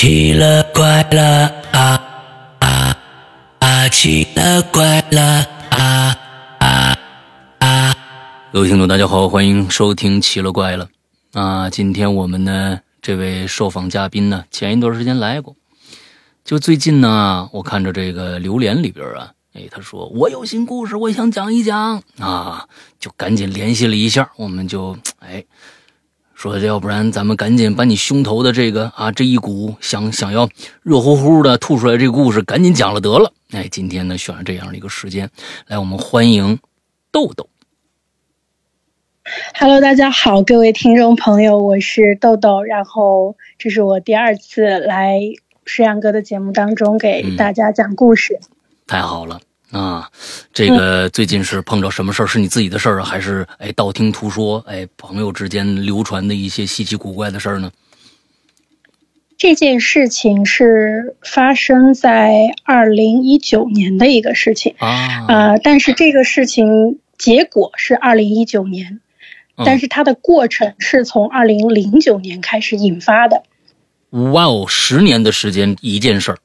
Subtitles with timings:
[0.00, 2.02] 奇了怪了啊
[2.60, 2.96] 啊
[3.58, 3.88] 啊！
[3.90, 6.16] 奇了怪了啊
[6.58, 6.96] 啊
[7.58, 7.94] 啊！
[8.50, 10.88] 各位听众，大家好，欢迎收听《奇了怪了》
[11.38, 11.68] 啊！
[11.68, 15.54] 今天我们呢，这位受访嘉宾呢，前一段时间来过，
[16.46, 22.66] 就最近呢，我看着这个榴莲里边啊，哎，他说我有新故事，我想讲一讲啊，
[22.98, 25.44] 就赶紧联系了一下，我们就哎。
[26.40, 30.48] 说，要不然咱们赶紧把你胸头的这个啊，这一股想想要
[30.82, 33.30] 热乎乎的吐出来这个故事，赶紧讲了得了。
[33.50, 35.28] 哎，今天呢选了这样的一个时间，
[35.66, 36.58] 来，我们欢迎
[37.12, 37.46] 豆豆。
[39.58, 42.62] Hello，大家好，各位听众朋友，我是豆豆。
[42.62, 45.20] 然后这是我第二次来
[45.66, 48.40] 石阳哥的节目当中给大家讲故事，
[48.86, 49.42] 太好了。
[49.72, 50.10] 啊，
[50.52, 52.26] 这个最近是碰着什么事儿？
[52.26, 54.58] 是你自己的事儿啊，还是哎道听途说？
[54.66, 57.70] 哎，朋友之间流传的一些稀奇古怪的事儿呢？
[59.38, 69.00] 这件事情是发生在二零一九年的一个事情啊，呃，但是这个事情结果是二零一九年，
[69.56, 73.44] 但是它的过程是从二零零九年开始引发的。
[74.10, 76.38] 哇哦，十年的时间一件事儿。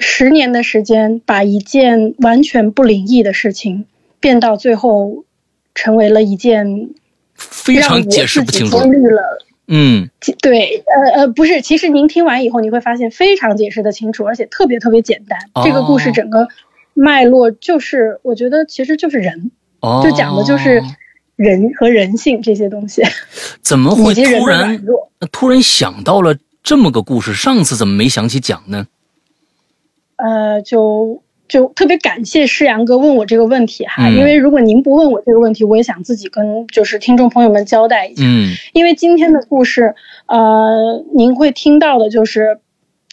[0.00, 3.84] 十年的时间，把一件完全不灵异的事情
[4.18, 5.24] 变到最后，
[5.74, 6.88] 成为了一件
[7.34, 8.78] 非常解释不清楚。
[8.78, 10.08] 了，嗯，
[10.40, 15.38] 对，呃呃，不是，其实您听完以后，你会发现非常解释的清楚，而且特别特别简单。
[15.62, 16.48] 这个故事整个
[16.94, 19.50] 脉络就是，我觉得其实就是人，
[20.02, 20.82] 就讲的就是
[21.36, 23.02] 人和人性这些东西。
[23.60, 24.82] 怎么会突然
[25.30, 27.34] 突然想到了这么个故事？
[27.34, 28.86] 上次怎么没想起讲呢？
[30.22, 38.22] 呃，就就特别感谢诗阳哥问我这个问题哈，因为如果您不问我这个问题，我也想自己跟就是听众朋友们交代一下。
[38.24, 39.94] 嗯，因为今天的故事，
[40.26, 42.60] 呃，您会听到的就是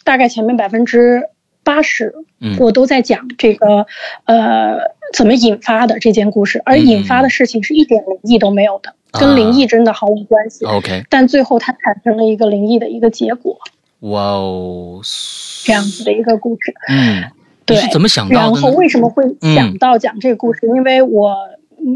[0.04, 1.24] 大概前面百分之
[1.64, 2.14] 八十，
[2.60, 3.86] 我都在讲这个
[4.24, 4.78] 呃
[5.12, 10.64] 怎么引发的这件故事，而引发的事情是一点灵异都没有的，跟灵异真的毫无关系。
[10.64, 13.58] OK，但最后它产生了一个灵异的一个结果。
[14.00, 15.00] 哇哦，
[15.64, 17.30] 这样子的一个故事，嗯，
[17.64, 20.66] 对，怎么想到然后为什么会想到讲这个故事？
[20.74, 21.36] 因为我。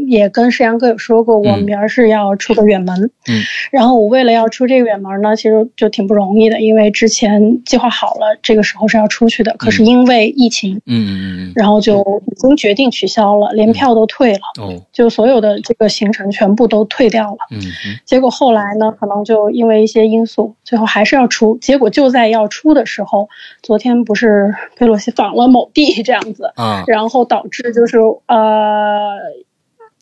[0.07, 11.11] 也跟世阳哥有说过，我明儿是要出个远门，嗯，然后我为了要出这个远门呢，其实就挺不容易的，因为之前计划好了这个时候是要出去的，可是因为疫情，嗯嗯
[11.47, 23.29] 嗯，然后就已经决定取消了，连票都退了，哦，就所有的这个行程全部都退掉了，嗯嗯，结果后来呢，可能就因为一些因素，最后还是要出，结果就在要出的时候，
[23.61, 29.17] 昨天不是佩洛西访了某地这样子，啊，然后导致就是呃。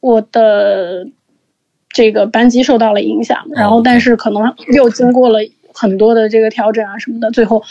[0.01, 1.07] 我的
[1.89, 5.39] 这个班级受到了影响，然后但是可能又经过了
[5.73, 7.63] 很多的这个调整啊什么的，最后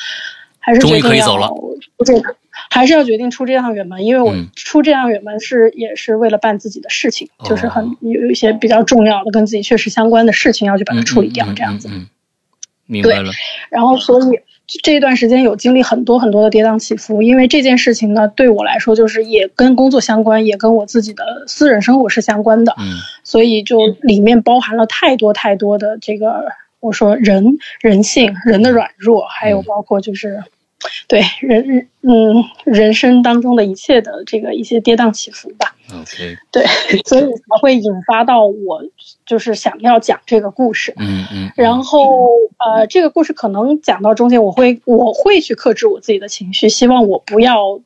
[0.59, 2.37] 还是决定要出这个，
[2.71, 11.89] 还是要决定出这趟远门，因为我出这趟远门是也是为了办自己的事情，就是很有一些比较重要的跟自己确实相关的事情要去把它处理掉，这样子。
[12.91, 13.31] 明白了。
[13.71, 14.41] 然后所以。
[14.85, 26.45] 这一段时间有经历很多很多的跌宕起伏，因为这件事情呢，对我来说就是也跟工作相关，也跟我自己的私人生活是相关的，嗯，所以就里面包含了太多太多的这个，
[26.79, 30.45] 我说人人性、人的软弱，还有包括就是。
[31.07, 35.75] 对人，嗯，人生当中的一切的这个一些跌宕起伏吧。
[35.93, 36.65] OK，对，
[37.05, 38.83] 所以才会引发到我
[39.27, 40.95] 就是想要讲这个故事。
[40.97, 41.53] 嗯嗯。
[41.55, 47.81] 然后呃，这个故事可能讲到中间，我会我会去克制我自己的情绪，希望我不要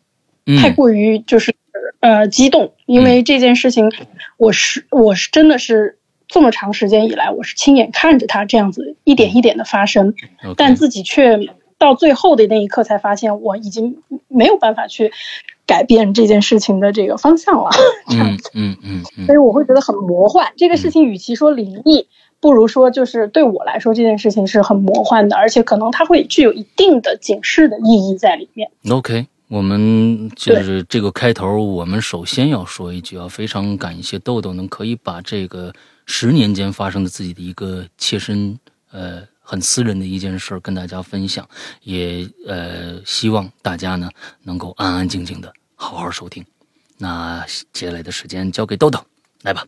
[0.60, 1.54] 太过于就是
[2.00, 3.90] 呃激动，因为这件事情
[4.36, 10.14] 我是我是真的是这么长时间以来，我是亲眼看着它这样子一点一点的发生，
[10.56, 11.40] 但自己却。
[11.78, 13.98] 到最后的那一刻，才发现我已经
[14.28, 15.12] 没有办法去
[15.66, 17.70] 改变这件事情的这个方向了。
[18.10, 20.52] 嗯嗯嗯，所以我会觉得很魔幻。
[20.56, 22.06] 这个事情与其说灵异，
[22.40, 28.70] 不如说就是对我来说这件事情是很魔幻的，而且可能它会具有一定的警示的意义在里面。
[28.90, 35.72] OK，我们就是这个开头，我们首先要说一句啊，非常感谢豆豆能可以把这个
[36.06, 38.58] 十年间发生的自己的一个切身
[38.90, 39.22] 呃。
[39.44, 41.46] 很私人的一件事跟大家分享，
[41.82, 44.08] 也呃希望大家呢
[44.42, 46.44] 能够安安静静的好好收听。
[46.98, 48.98] 那接下来的时间交给豆豆，
[49.42, 49.66] 来吧。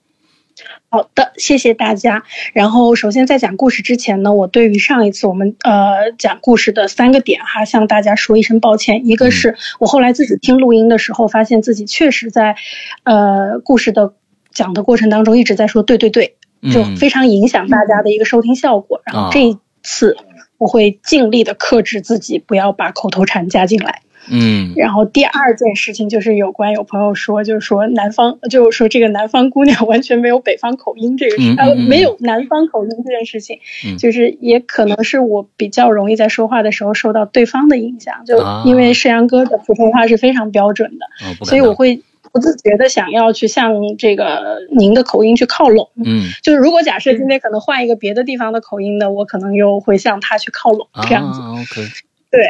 [0.88, 2.25] 好的，谢谢大家。
[2.55, 9.06] 然后首先在讲故事之前呢，我对于上一次我们呃讲故事的三个点哈，向大家说一声抱歉。
[9.06, 12.56] 一个是我后来自己听录音的时候，发现自己确实在
[13.02, 14.14] 呃故事的
[14.50, 16.38] 讲的过程当中一直在说对对对，
[16.72, 19.02] 就非常影响大家的一个收听效果。
[19.05, 19.58] 然后这。
[19.87, 20.17] 次，
[20.59, 24.03] 我会尽力的克制自己，不要把口头禅加进来。
[24.29, 33.61] 嗯，然后第二件事情就是有关有朋友说，就是说南方，就是说这个南方姑娘 完全没有北方口音这个事，呃，没有南方口音这件事情，
[33.99, 41.06] 就是也可能是我比较容易在说话的时候受到对方的影响，就因为世阳哥的普通话是非常标准的，
[41.44, 42.03] 所以我会
[42.37, 45.88] 不自觉的想要去向这个您的口音去靠拢。
[46.05, 51.41] 嗯，就是如果假设今天可能换一个别的地方的口音的，我可能又会向他去靠拢这样子。
[51.41, 51.88] OK，
[52.31, 52.43] 对。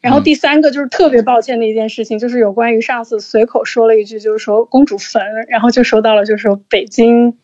[0.00, 7.36] 然后第三个就是特别抱歉的一件事情，就是有关于上次随口说了一句，就是说公主坟，然后就收到了，就是说北京，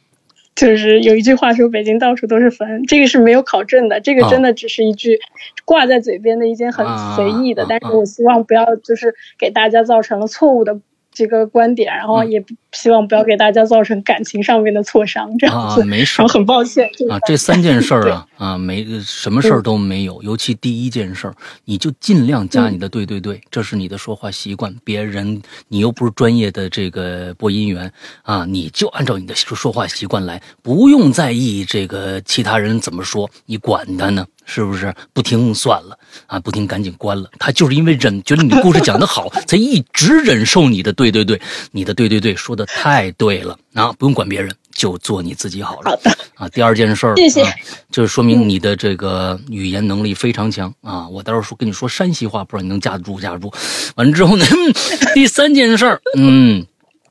[0.55, 5.21] 就是有一句话说北京到处都是坟，这个是没有考证的，这个真的只是一句
[5.67, 10.79] 挂在嘴边的一件很随意的，但是我希望不要就是给大家造成了错误的。
[11.17, 15.81] 这个观点，然后也希望不要给大家造成感情上面的挫伤，这样子。
[15.81, 16.21] 啊，没事。
[16.21, 20.23] 然后很抱歉啊，这三件事儿啊啊，没什么事儿都没有。
[20.23, 21.35] 尤其第一件事儿，
[21.65, 24.75] 你就尽量加你的对对对，这是你的说话习惯。
[24.85, 27.91] 别人你又不是专业的这个播音员
[28.23, 34.27] 啊，你就按照你的说话习惯来，不用在意这个其他人怎么说，你管他呢。
[34.47, 36.41] 是不是不听算了啊？
[36.41, 37.29] 不听赶紧关了。
[37.39, 41.39] 他就是因为忍，觉得你故事讲得好， 才一直忍受你的对对对，
[41.73, 43.93] 你的对对对说的太对了啊！
[43.99, 45.91] 不用管别人，就做你自己好了。
[45.91, 46.49] 好的啊。
[46.49, 47.45] 第二件事儿，谢谢，
[47.91, 51.09] 就是说明你的这个语言能力非常强啊。
[51.09, 53.53] 我到时候说跟你说山西话，不知道你能架得住架得住。
[53.97, 54.47] 完了之后呢，
[55.13, 56.65] 第三件事儿，嗯，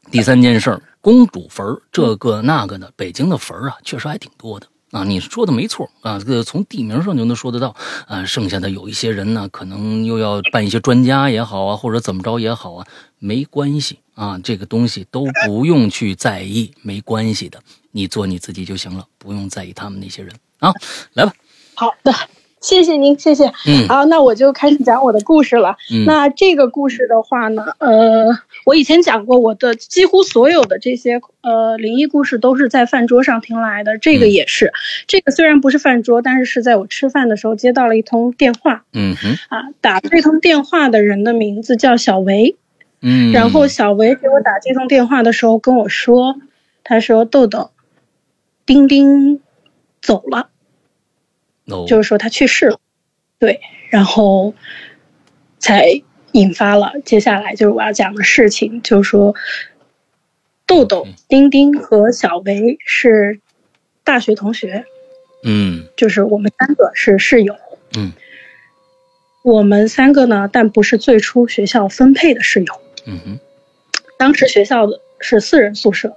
[0.10, 4.68] 第三件事儿，公主坟这个那个的，北京的坟啊，确实还挺多的。
[4.96, 7.76] 啊，你说的没错啊，这个从地名上就能说得到
[8.08, 8.24] 啊。
[8.24, 12.88] 剩下的有一些人呢，可能又要办一些专家也好啊，或者怎么着也好啊，
[13.20, 17.60] 没关系啊，这个东西都不用去在意，没关系的，
[17.92, 20.72] 你做你自己就行了，不用在意他们那些人啊。
[21.12, 21.34] 来吧，
[21.74, 22.14] 好的。
[22.62, 23.46] 谢谢您，谢谢。
[23.68, 25.78] 嗯，好，那我就开始讲我的故事了。
[25.92, 28.26] 嗯，那这个故事的话呢，呃，
[28.66, 33.98] 我以前讲过，我的几乎所有的这些呃灵异故事都是在饭桌上听来的。
[33.98, 34.74] 这个也是，
[35.08, 38.84] 这个虽然不是饭桌，但是是在我吃饭的时候接到了一通电话。
[38.92, 42.58] 嗯哼，啊，打这通电话的人的名字叫小维。
[43.02, 46.36] 嗯，然后小维给我打这通电话的时候跟我说，
[46.84, 47.72] 他说豆豆，
[48.66, 49.40] 丁丁
[50.02, 50.50] 走了。
[51.88, 52.80] 就是说他去世了，
[53.40, 53.60] 对，
[53.90, 54.54] 然后
[55.58, 56.04] 才
[56.36, 59.34] 引发了接下来就是我要讲的事情，就是说
[60.68, 63.40] 豆豆、丁丁和小维是
[64.04, 64.86] 大学同学，
[65.44, 67.56] 嗯，就是我们三个是室友，
[67.98, 68.12] 嗯，
[69.44, 73.40] 我们三个呢，但不是最初学校分配的室友，嗯哼，
[74.18, 76.16] 当时学校的是四人宿舍。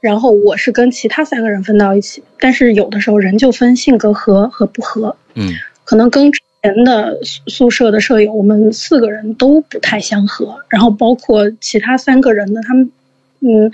[0.00, 5.54] 然后我是跟其他三个人分到一起，但是有的时候人就分性格合和不合，嗯，
[5.84, 10.56] 可能跟之前的宿舍的舍友，我们四个人都不太相合。
[10.70, 12.90] 然后包括其他三个人呢，他们，
[13.40, 13.70] 嗯，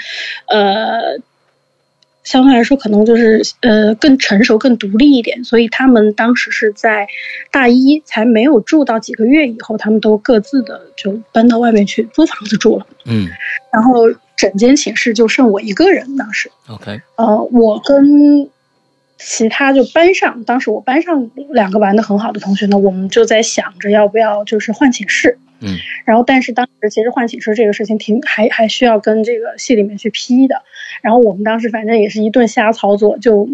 [0.49, 1.21] 呃，
[2.25, 7.07] 相对来说可能就是呃更成熟、更独立一点，所以他们当时是在
[7.53, 13.29] 大一才没有住到几个月以后，他们都各自的就搬到外面去租房子住了，嗯，
[13.73, 14.11] 然后。
[14.37, 18.49] 整间寝室就剩我一个人，当时，OK，呃，我跟
[19.23, 30.63] 其他就班上，当时我班上两个玩的很好的同学呢，我们就在想着要不要就是换寝室，嗯，然后但是当时其实换寝室这个事情挺还还需要跟这个系里面去批的，
[31.03, 33.49] 然后我们当时反正也是一顿瞎操作，就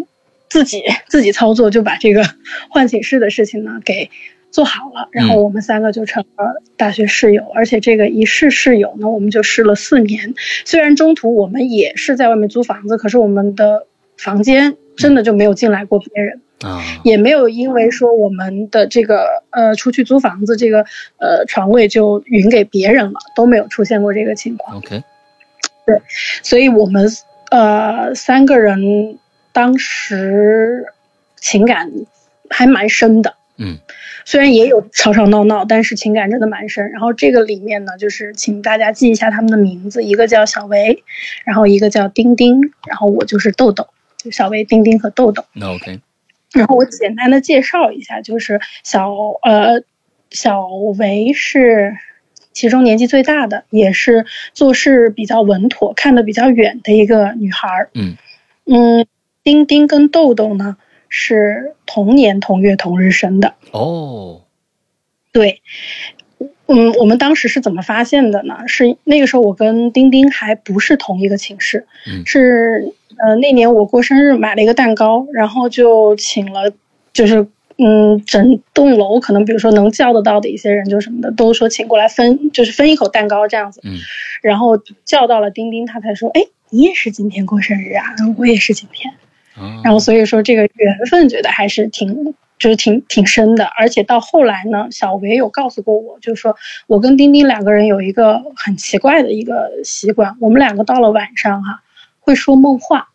[0.49, 2.23] 自己自己操作就把这个
[2.71, 4.09] 换寝室的事情呢给。
[4.49, 10.33] 做好了，然后我们三个就成了大学室友，而且这个一室室友呢，我们就试了四年。
[10.63, 13.85] 虽然中途我们也是在外面租房子，可是我们的
[14.17, 20.85] 房间真的就没有进来过别人啊，也没有因为说我们的这个呃出去租房子这个
[21.17, 24.77] 呃床位就匀给别人了，都没有出现过这个情况。
[24.77, 25.03] OK，
[25.85, 26.01] 对，
[26.43, 27.07] 所以我们
[27.51, 29.17] 呃三个人
[29.53, 30.87] 当时
[31.37, 31.91] 情感
[32.49, 33.35] 还蛮深的。
[33.57, 33.77] 嗯。
[34.25, 36.91] 虽然也有吵吵闹闹，但是情感真的蛮深。
[36.91, 41.01] 然后这个里面呢，就是请大家记一下他们的名字，一个叫小维，
[41.45, 43.87] 然后一个叫丁丁，然后我就是豆豆，
[44.17, 45.45] 就小薇、丁丁和豆豆。
[45.53, 45.99] 那 OK。
[46.53, 49.83] 然后我简单的介绍一下，就是小呃
[50.29, 51.97] 小维是
[52.53, 57.89] 其中年纪最大的，也是做事比较稳妥、看得比较远的一个女孩儿。
[57.93, 58.15] 嗯
[58.65, 59.05] 嗯，
[59.43, 60.77] 丁丁跟豆豆呢。
[61.09, 64.41] 是同年同月同日生的哦，
[65.31, 65.61] 对，
[66.65, 68.67] 嗯，我们当时是怎么发现的呢？
[68.67, 76.71] 是那个时候我跟丁丁还不是同一个寝室，嗯，是呃那年我过生日买了一个蛋糕，然后就请了
[77.13, 77.47] 就是
[77.77, 83.81] 嗯，整栋楼可能比如说能叫得到的一些人就什么的，都说请过来分，就是分一口蛋糕这样子。
[83.83, 83.97] 嗯，
[84.41, 88.03] 然后叫到了丁丁，他才说，哎，你也是今天过生日啊？
[88.37, 89.13] 我也是今天。
[89.83, 92.33] 然后所以说这个缘分觉得还是挺。
[92.59, 96.55] 就是挺挺深的，而且到后来呢，小维有告诉过我，就是说
[96.87, 101.83] 我跟丁丁两个人有一个很奇怪的一个习惯，我们两个到了晚上哈
[102.27, 103.07] 会说梦话，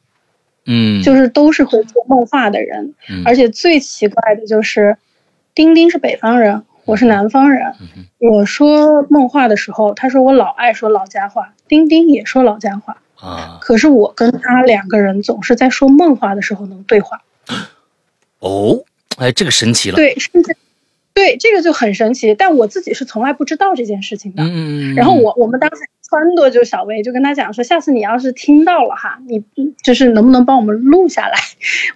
[0.65, 2.95] 嗯，就是都是会说梦话的人，
[3.27, 4.97] 而且最奇怪的就是，
[5.55, 7.75] 丁丁是北方人，我是南方人，
[8.17, 17.21] 我说梦话的时候，他说我老爱说老家话，丁丁也说老家话啊，可是我跟他两个人总是在说梦话的时候能对话，
[18.39, 18.83] 哦。
[19.19, 19.97] 哎，这个神奇了。
[19.97, 20.57] 对，甚至
[21.15, 24.43] 对这个就很神奇，但我自己是从来不知道这件事情的。
[24.43, 24.95] 嗯嗯嗯。
[24.95, 29.45] 然后我我们当时撺掇就小薇就跟他讲说，下次你要是听到了哈，你
[29.83, 31.39] 就是能不能帮我们录下来？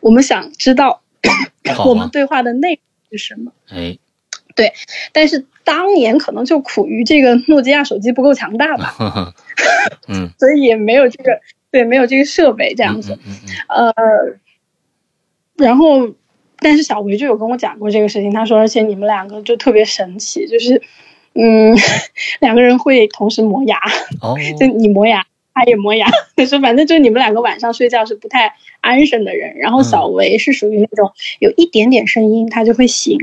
[0.01, 1.01] 我们想知道
[1.87, 2.79] 我们对话的内容
[3.11, 3.53] 是什么。
[3.71, 3.99] 哎，
[4.55, 4.75] 对，
[5.13, 9.35] 但是当年可能就苦于这个诺基亚手机不够强大吧。
[10.09, 10.31] 嗯。
[10.39, 13.19] 所以也没有这个对，没有这个设备这样子。
[13.27, 13.93] 嗯嗯。
[13.93, 13.95] 呃，
[15.57, 16.15] 然后。
[16.59, 20.81] 但是小维就有跟我讲过这个事情，他说，而且你们两个就特别神奇，就是，
[21.35, 21.77] 嗯，
[22.41, 23.79] 两个人会同时磨牙，
[24.23, 29.57] 哦，就你磨牙，他也磨牙，他 说反正就你们两个晚上睡觉是不太安生的人。
[29.59, 33.19] 然后小维是属于那种有一点点声音他就会醒，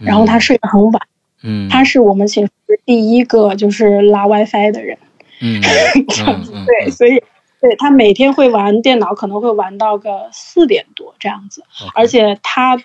[0.00, 1.02] 然后他睡得很晚，
[1.42, 4.98] 嗯，他是我们寝室第一个就是拉 WiFi 的人，
[5.40, 5.60] 嗯，
[6.08, 7.22] 这样子对，所以。
[7.60, 12.84] 对他每天会玩电脑，可能会玩到个四点多这样子，而且他的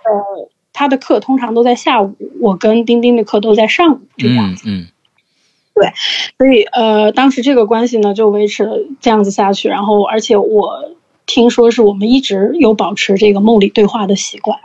[0.73, 4.63] 他的课通常都在下午，我跟丁丁的课都在上午这样子。
[4.67, 4.87] 嗯，
[5.73, 5.91] 对，
[6.37, 14.59] 所以呃，当时这个关系呢就维持了这样子下去，然后而且我听说是我们一直有保持这个梦里对话的习惯，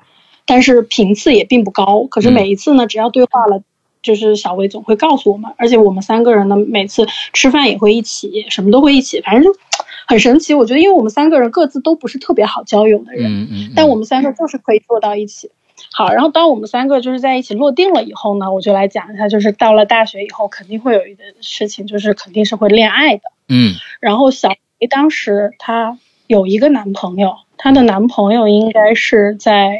[0.45, 3.63] 但是频次也并不高，可是每一次呢，只要对话了。
[4.03, 9.59] 就是小薇总会告诉我们，而且我们三个人呢，每次吃饭也会一起，什么都会一起，反正就
[10.07, 10.55] 很神奇。
[10.55, 15.51] 我觉得，因为我们三个人各自都不是特别好交友的人，嗯嗯，但我们三个就是可以坐到一起。
[15.93, 23.23] 好，然后当我们三个就是在一起落定了以后呢，我就来讲一下，就是到了大学以后，肯定会有一个事情，就是肯定是会恋爱的。
[23.49, 24.49] 嗯，然后小
[24.81, 29.77] 薇当时她有一个男朋友，她的男朋友应该是在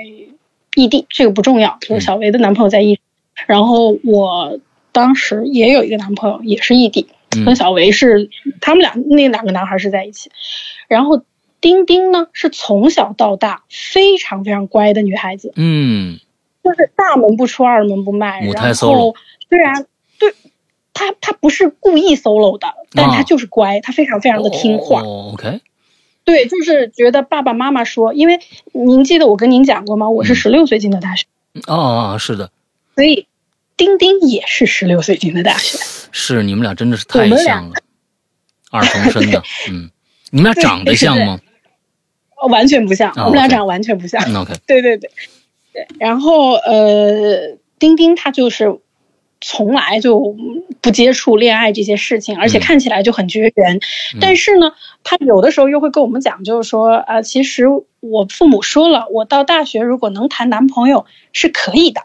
[0.75, 2.99] 异地，这个不重要，就是小薇的男朋友在异。
[3.47, 4.59] 然后我
[4.93, 7.09] 当时也有一个男朋友，也是异地，
[7.45, 10.31] 跟小维是他们俩那两个男孩是在一起。
[10.89, 11.23] 然后
[11.61, 16.19] 丁丁呢是从小到大非常非常乖的女孩子，嗯，
[16.63, 18.41] 就是大门不出二门不迈。
[18.41, 19.15] 然后
[19.49, 19.87] 虽然
[20.19, 20.35] 对，
[20.95, 25.03] 她她不是故意 solo 的，但她就是乖，她非常非常的听话。
[25.03, 25.61] OK，
[26.25, 28.39] 对，就是觉得爸爸妈妈说，因为
[28.73, 30.09] 您记得我跟您讲过吗？
[30.09, 31.27] 我是十六岁进的大学。
[31.67, 32.51] 哦，是的。
[32.95, 33.27] 所以，
[33.77, 35.79] 丁丁也是十六岁进的大学。
[36.13, 37.75] 是你们俩真的是太像了，
[38.71, 39.43] 二重身的。
[39.71, 39.91] 嗯，
[40.31, 41.39] 你们俩长得像吗？
[42.49, 44.23] 完全不像，我们俩长得完全不像。
[44.35, 45.11] OK，对对对
[45.73, 45.87] 对。
[45.99, 48.79] 然后呃，丁丁他就是
[49.41, 50.35] 从来就
[50.81, 53.81] 不接触恋爱这些事情，而且看起来就很绝缘。
[54.21, 54.73] 但是呢，
[55.05, 57.67] 他有的时候又会跟我们讲，就是说啊，其实
[58.01, 62.03] 我父母说了，我到大学如果能谈男朋友是可以的。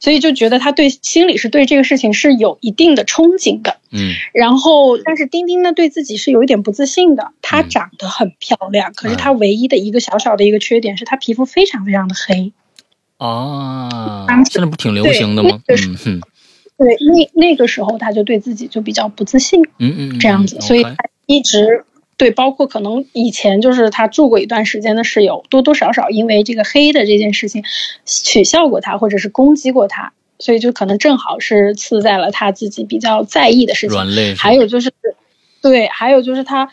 [0.00, 7.32] 所以就觉得他对心里是对这个事情是有一定的憧憬的，嗯，然后但是丁丁呢对自己是有一点不自信的。
[7.42, 12.52] 她长得很漂亮，可是她唯一的一个小小的一个缺点是她皮肤非常非常的黑。
[13.16, 15.60] 啊，现在不挺流行的吗？
[15.66, 16.20] 嗯嗯，
[16.78, 20.94] 对，那那个时候他就对自己就比较不自信，嗯嗯，这样子，所以他
[21.26, 21.84] 一直。
[22.18, 27.62] 对，包括可能以前就是他住过一段时间的室友，多多少少因为这个黑的这件事情
[28.04, 33.94] 取笑过他，或者是攻击过他，所以就可能正好是刺在了他自己比较在意的事情。
[33.94, 34.34] 软肋。
[34.34, 34.92] 还有就是，
[35.62, 36.72] 对，还有就是他，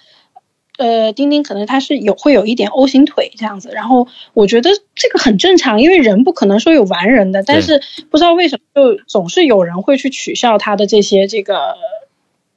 [0.79, 11.75] 呃，丁丁可能他是有会有一点 O 型腿这样子，然后我觉得这个很正常，因为人不可能说有完人的，但是不知道为什么就总是有人会去取笑他的这些这个。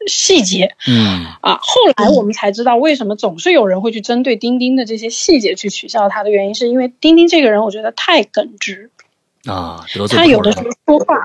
[0.07, 1.27] 细节，嗯。
[1.41, 8.91] 啊，后来我们才知道为什么总是有人会去针对钉钉的这些细节去取笑他的原因，是因为钉钉这个人，我觉得太耿直。
[9.45, 11.25] 啊，他有的时候说话，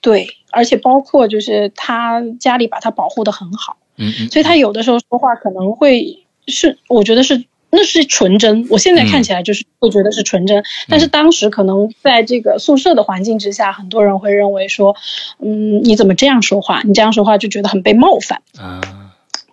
[0.00, 7.44] 对，而且包括就是他家里把他保护的很好，嗯嗯，所以他有的时候说话可能会是，我觉得是。
[7.74, 14.94] 那是纯真，我现在看起来就是会觉得是纯真，但是当时可能在这个宿舍的环境之下，很多人会认为说，
[15.38, 16.82] 嗯，你怎么这样说话？
[16.84, 18.82] 你这样说话就觉得很被冒犯啊。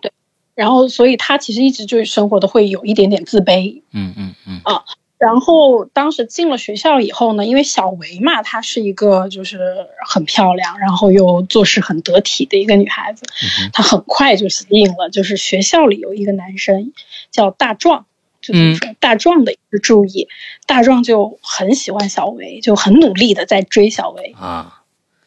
[0.02, 0.12] 对，
[0.54, 3.80] 然后所以他其实一直就生活的会有一点点自卑。
[3.92, 4.60] 嗯嗯嗯。
[4.64, 4.84] 啊，
[5.16, 9.58] 然后当时进了学校以后呢，因为小维嘛，她是一个就是
[10.06, 13.22] 很漂亮，然后又做事很得体的一个女孩子，
[13.72, 16.92] 她很快就吸引了，就是学校里有一个男生
[17.30, 18.06] 叫大壮，
[18.40, 20.28] 就是大壮的一个注意，
[20.66, 24.82] 大壮就很喜欢小维，就很努力的在追小维啊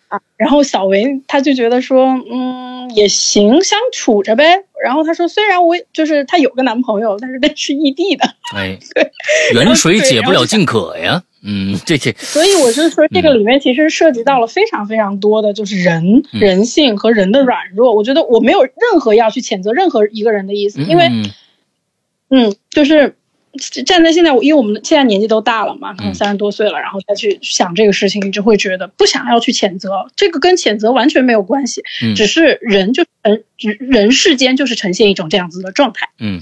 [0.07, 0.21] 啊。
[0.37, 4.63] 然后小维他就觉得说，嗯，也行，相处着呗。
[4.83, 8.25] 然后他说，虽然我就是他有个男朋友，但是那是异地的。
[8.53, 8.77] 哎，
[9.53, 11.23] 远水解不了近渴呀。
[11.45, 12.13] 嗯，这些。
[12.19, 17.93] 所以我就说，这个里面其实涉及到了非常非常多的就是人人性和人的软弱。
[17.93, 21.09] 我觉得我没有任何要去谴责任何一个人的意思，因为，
[22.29, 23.15] 嗯，就是。
[23.85, 31.83] 站在现在，因为我们现在年纪都大了嘛，可能三十多岁了，然后再去想这个事情，你就会觉得不想要去谴责，这个跟谴责完全没有关系，
[32.15, 33.43] 只是人就人
[33.79, 36.09] 人世间就是呈现一种这样子的状态。
[36.17, 36.41] 嗯，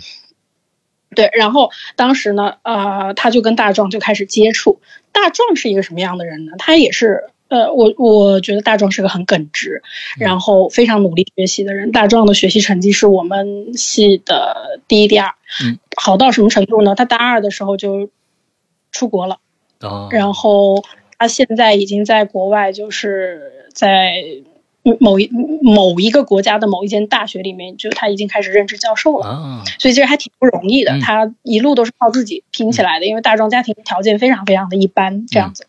[1.14, 1.30] 对。
[1.34, 4.80] 然后当时呢，呃，他就跟大壮就开始接触。
[5.12, 6.54] 大壮是一个什么样的人呢？
[6.58, 7.26] 他也是。
[7.51, 9.84] 呃，我我觉得大壮是个很耿直，
[10.17, 11.91] 然后非常努力学习的人。
[11.91, 16.96] 大壮的学习成绩是我们系的第一、第二，嗯，好到什么程度呢？
[16.96, 18.10] 他大二的时候就
[18.93, 19.39] 出国了，
[19.81, 20.81] 哦，然后
[21.17, 24.13] 他现在已经在国外，就是在
[25.01, 25.29] 某一
[25.62, 30.98] 某一个国家的某一间大学里面，就他已经开始任职教授了，啊，所以其实还挺不容易的。
[31.01, 35.67] 他一路都是靠自己拼起来的，因为大壮家庭条件非常非常的一般，这样子。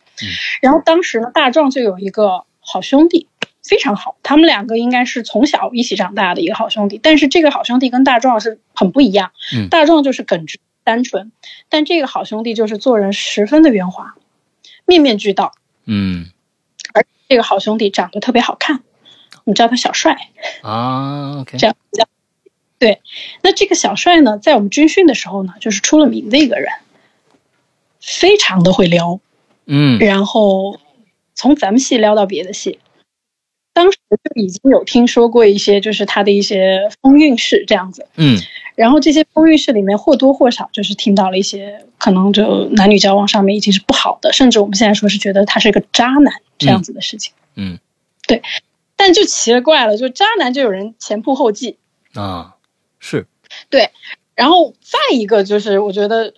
[0.60, 3.28] 然后当时呢，大壮就有一个好兄弟，
[3.62, 4.16] 非常好。
[4.22, 7.00] 他们两个应该是从小一起长大的一个好兄弟。
[7.02, 9.32] 但是这个好兄弟跟大壮是很不一样。
[9.56, 11.32] 嗯，大壮就是耿直单纯，
[11.68, 14.14] 但这个好兄弟就是做人十分的圆滑，
[14.84, 15.52] 面面俱到。
[15.86, 16.26] 嗯，
[16.92, 18.82] 而这个好兄弟长得特别好看，
[19.44, 20.16] 我们叫他小帅
[20.62, 21.40] 啊。
[21.40, 22.06] OK，这样叫
[22.78, 23.00] 对。
[23.42, 26.72] 那这个小帅呢，在我们军训的时候呢，就是出了名的一个人，
[28.00, 29.20] 非常的会撩。
[29.66, 30.78] 嗯，然后
[31.34, 32.78] 从咱们系撩到别的系，
[33.72, 38.06] 当时就已经有听说过一些，就是他的一些风韵事这样子。
[38.16, 38.38] 嗯，
[38.74, 47.32] 然后这些风韵事里面或多或少就是听到了一些可能就男女交往上面已经是不好的，甚至我们现在说是觉得他是一个渣男这样子的事情。
[47.54, 47.78] 嗯，
[48.26, 48.42] 对，
[48.96, 51.78] 但就奇了怪了，就渣男就有人前仆后继
[52.14, 52.56] 啊，
[52.98, 53.26] 是，
[53.70, 53.90] 对，
[54.34, 56.34] 然后再一个就是我觉得。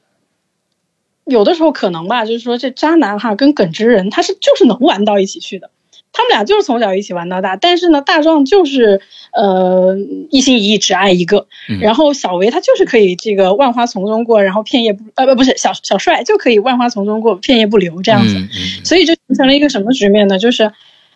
[1.25, 5.71] 有的时候可能吧，就是说这渣男哈跟耿直人他是就是能玩到一起去的，
[6.13, 7.57] 他们俩就是从小一起玩到大。
[7.57, 9.01] 但是呢，大壮就是
[9.33, 9.97] 呃
[10.31, 11.47] 一心一意只爱一个，
[11.81, 18.37] 然后小维他就是可以这个万花丛中过，然后片叶不呃不不是小小帅就可以万花丛中过，片叶不留这样子。
[18.85, 20.39] 所以就形成了一个什么局面呢？
[20.39, 20.73] 就是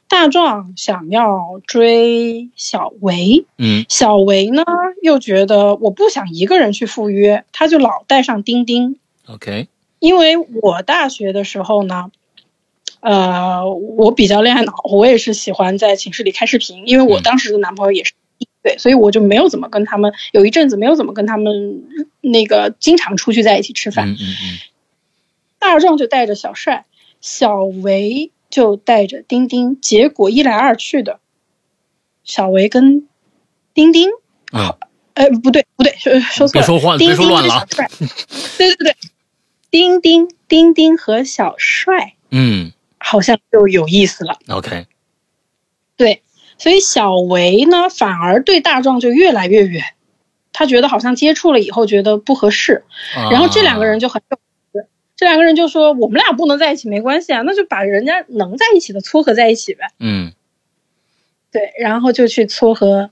[0.09, 4.65] 大壮想要追小维，嗯，小维呢
[5.03, 8.97] 又觉得我不想一个人去赴约，他就老带上丁丁。
[9.27, 9.69] OK。
[9.99, 12.11] 因为我大学的时候呢，
[13.01, 16.85] 呃，我比较恋爱脑，我也是喜欢在寝室里开视频。
[16.87, 18.13] 因为我当时的男朋友也是
[18.63, 21.85] 对，所以我就没有怎么跟他们，有一阵子没有怎么跟他们
[22.21, 24.11] 那个经常出去在一起吃饭。
[24.11, 24.59] 嗯嗯嗯。
[25.59, 26.87] 大壮就带着小帅，
[27.21, 31.19] 小维就带着丁丁，结果一来二去的，
[32.23, 33.09] 小维跟
[33.75, 34.11] 丁丁
[34.53, 34.77] 啊，
[35.15, 37.67] 呃，不对不对，说说错了，别说话，别说乱了。
[38.57, 38.97] 对对对。
[39.71, 44.39] 丁丁丁丁和小帅，嗯，好像就有意思了。
[44.49, 44.87] OK，
[45.97, 46.23] 对，
[46.57, 49.85] 所以小维呢，反而对大壮就越来越远。
[50.53, 52.85] 他觉得好像接触了以后觉得不合适，
[53.31, 54.39] 然后这两个人就很有。
[55.15, 60.33] 这两个人就说：“我们俩不能在一起没关系啊，那就把人家能在一起的撮合在一起呗。”嗯，
[61.51, 63.11] 对，然后就去撮合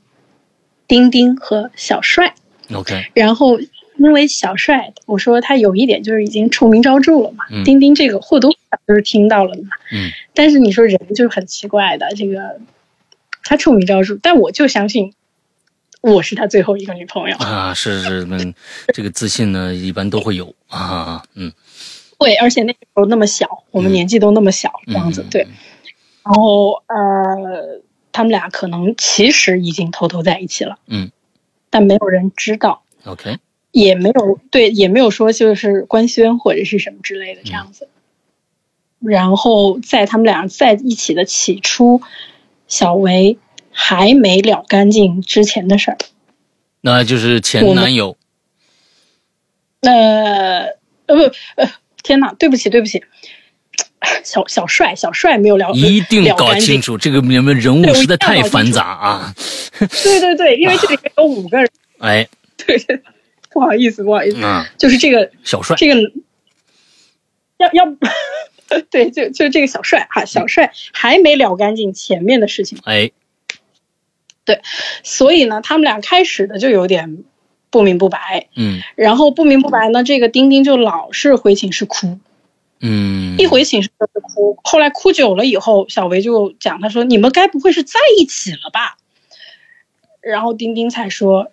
[0.87, 2.35] 丁丁和小帅。
[2.73, 3.59] OK，然后。
[3.99, 7.45] 因为小帅，我说他有一点就是已经臭名昭著了嘛。
[7.51, 7.65] 嗯。
[7.65, 9.71] 丁丁这个或多或少就是听到了嘛。
[9.93, 10.11] 嗯。
[10.35, 12.61] 但是你说人就是很奇怪的，这个
[13.45, 15.15] 他臭名昭著，但我就相信
[16.01, 17.75] 我是他最后一个女朋友啊！
[17.75, 18.39] 是是，那
[18.93, 21.23] 这个自信呢，一般都会有啊。
[21.35, 21.53] 嗯。
[22.19, 25.47] 对，而且那时候那么小，我们年纪都那么小，这样子对。
[26.25, 27.81] 然后呃，
[28.11, 30.79] 他们俩可能其实已经偷偷在一起了。
[30.87, 31.11] 嗯。
[31.71, 32.83] 但没有人知道。
[33.05, 33.37] OK。
[33.77, 37.91] 也没有对，也没有说就是官宣或者是什么之类的这样子。
[39.01, 42.01] 然后在他们俩在一起的起初，
[42.69, 43.37] 小维
[43.71, 45.99] 还没了干净之前的事儿，
[46.81, 48.17] 那就是前男友。
[49.83, 50.69] 呃
[51.05, 51.21] 呃不
[51.57, 51.71] 呃，
[52.03, 53.05] 天哪，对不起对不起，
[54.25, 59.35] 小小帅小帅没有了，一定搞清楚这个你们人物实在太繁杂啊。
[59.79, 61.69] 对对对，因为这里面有五个人。
[62.01, 63.03] 哎，对对。
[63.57, 64.37] 不好意思，不好意思，
[64.77, 66.12] 就是这个小帅，这个
[67.57, 67.97] 要要不，
[68.90, 73.12] 对，就就这个小帅哈，小帅还没了干净前面的事情，哎，
[74.45, 74.61] 对，
[75.03, 77.25] 所以呢，他们俩开始的就有点
[77.71, 82.19] 不明不白，嗯，然后不明不白呢，这个丁丁就老是回寝室哭，
[82.81, 88.99] 嗯，一回寝室就哭，后来哭久了以后，小维就讲，他说你们该不会是在一起了吧？
[90.21, 91.51] 然后丁丁才说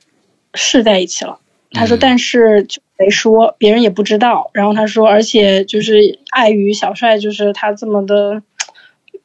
[0.53, 1.39] 是在一起了，
[1.73, 4.51] 他说但是就没说，别人也不知道。
[4.53, 8.43] 然后他说，而且就是碍于小帅就是他这么的，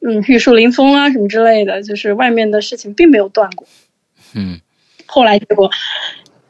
[0.01, 3.67] 嗯，玉树临风啊什么之类的，就是外面的事情并没有断过。
[4.33, 4.59] 嗯，
[5.05, 5.69] 后来结果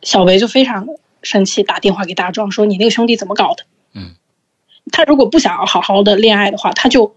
[0.02, 0.88] 小维就非常
[1.22, 4.16] 生气，打电话给大壮说：“你那个兄弟怎么搞的？”嗯，
[4.92, 7.16] 他如果不想要好好的恋爱的话，他就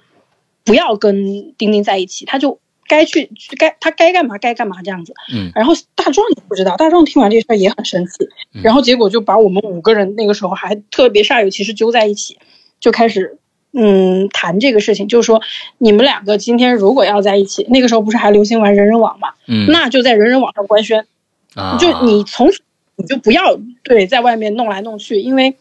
[0.65, 2.59] 不要跟丁丁在一起，他就。
[2.93, 8.29] 该去该他该干嘛该干嘛这样子，嗯，然后大壮也不知道，大壮听完这事儿也很生气，
[8.63, 12.37] 然后结果就把我们五个人那个时候还特别煞有其事揪在一起，
[12.81, 13.39] 就开始
[13.73, 15.41] 嗯谈这个事情，就是说
[15.79, 21.07] 你们两个今天如果要在一起，那个时候不是还流行玩人人网嘛，嗯，那就在人人网上官宣，
[21.55, 22.61] 啊，就你从此
[22.97, 25.57] 你就不要对在外面弄来弄去，因为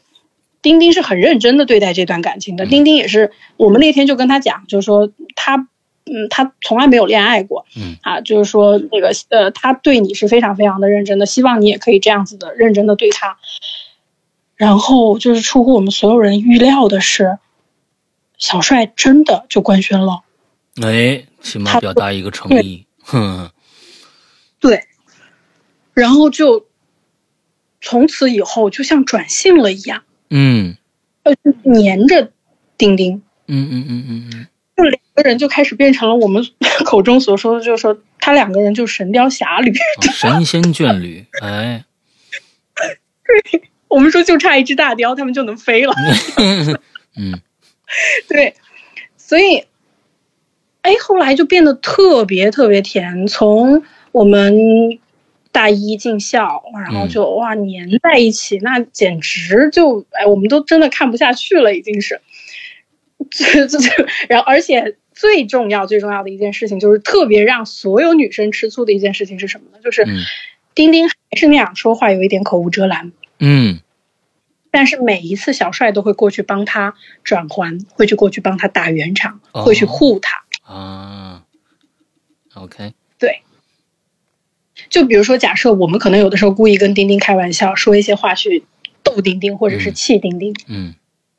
[0.62, 5.70] 丁丁是很认真的对待这段感情的，丁丁也是，我们那天就跟他讲，就是说他。
[6.06, 7.96] 嗯，他从来没有恋爱过，嗯。
[8.02, 13.38] 啊，就是说那个呃，他对你是非常非常的认真的，希望你也可以这样子的认真的对他。
[14.56, 17.40] 然后就是出乎我们所有人预料的是，
[18.38, 20.22] 小帅真的就官宣了，
[20.82, 23.50] 哎，起码表达一个诚意，哼，
[24.60, 24.84] 对，
[25.96, 26.68] 然后就
[27.82, 30.78] 从此以后就像转性了一样，嗯，
[31.24, 31.34] 呃，
[31.64, 32.32] 黏着
[32.78, 34.48] 丁丁，嗯嗯嗯嗯嗯。
[34.84, 36.44] 就两个人就开始变成了我们
[36.86, 39.72] 口中所说的，就是说他两个人就神雕侠侣，
[40.14, 41.86] 神仙眷侣，哎，
[43.52, 45.94] 对，我们说就差一只大雕，他们就能飞了。
[47.16, 47.40] 嗯，
[48.28, 48.56] 对，
[49.18, 49.66] 所以，
[50.82, 53.28] 哎，后来就变得特别特别甜。
[53.28, 54.98] 从我们
[55.52, 57.68] 大一进校，然后就哇粘
[58.02, 62.22] 在一起，那简直就哎，我们都真的看不下去了，已经是。
[63.30, 69.80] 这这这，然后而且最重要最重要的一件事情，就是特别让所有女生吃醋的一件事情是什么呢？
[69.84, 70.06] 就是
[70.74, 73.12] 丁丁还是那样说话，有一点口无遮拦。
[73.40, 73.80] 嗯，
[74.72, 80.44] 但是每一次小帅都会过去帮他转环，会去过去帮他打圆场，会去护他。
[80.64, 81.44] 啊
[82.56, 83.42] ，OK，对。
[84.90, 88.64] 就比如说，假设我们可能有的时候故意跟丁丁开玩笑，说一些话去
[89.04, 90.56] 逗丁丁，或者是气丁丁。
[90.68, 90.96] 嗯，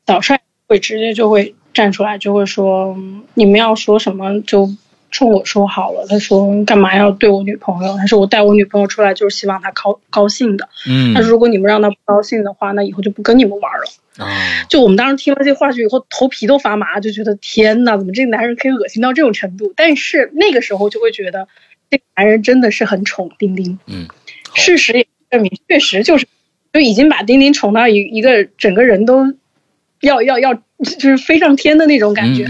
[0.07, 1.55] 小帅会直接就会。
[1.73, 2.95] 站出来就会说，
[3.33, 4.69] 你们要说什么就
[5.11, 6.05] 冲我说好了。
[6.07, 7.97] 他说干嘛要对我女朋友？
[7.97, 10.69] 他说我带我女朋友出来就是希望她高高兴的。
[10.87, 13.85] 嗯，他说如果你们让她不高兴的话，那以后就不跟你们玩了。
[14.17, 19.73] 啊，就我们当时听了这话剧以后，头皮都发麻，就觉得天呐，怎么这个男人可以恶心到这种程度？
[19.75, 21.47] 但是那个时候就会觉得，
[21.89, 23.79] 这个男人真的是很宠丁丁。
[23.87, 24.07] 嗯，
[24.53, 26.27] 事实也证明，确实就是
[26.71, 29.33] 就已经把丁丁宠到一一个整个人都。
[30.03, 32.45] 要要要，就是飞上天的那种感觉。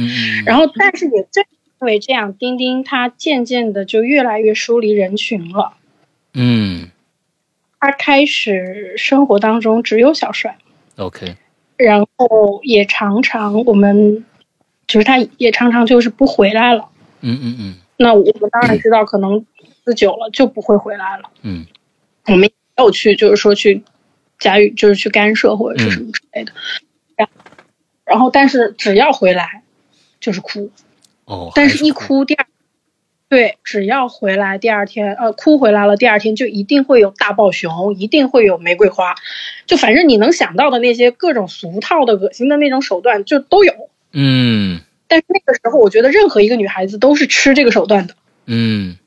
[0.46, 1.46] 然后，但是也正
[1.82, 5.74] 因为这样，丁丁他渐渐的就越来越疏离人群了。
[6.34, 6.90] 嗯，
[7.80, 10.58] 他开始生活当中只有小帅。
[10.98, 11.36] OK。
[11.78, 14.26] 然后也常常我们，
[14.88, 16.90] 就是他也常常就是不回来了。
[17.22, 17.76] 嗯嗯嗯。
[17.98, 21.30] 那我们当然知道，可能日子久了就不会回来了。
[21.44, 21.66] 嗯。
[22.26, 23.84] 我们没有去，就是说去
[24.40, 26.52] 加以，就是去干涉或者是什么之类的。
[28.06, 29.64] 然后，但是只要回来，
[30.20, 30.72] 就是哭。
[31.26, 31.52] 哦。
[31.56, 32.46] 但是，一哭第二，
[33.30, 39.16] 对，只要回来第二天，呃，哭回来了，第二天就一定会有大抱熊，一定会有玫瑰花，
[39.66, 43.74] 就反正你能想到的那些各种俗套的、恶心的那种手段，就都有。
[44.12, 44.82] 嗯。
[45.08, 48.16] 但是那个时候，我觉得任何一个女孩子都是吃这个手段的。
[48.46, 48.98] 嗯。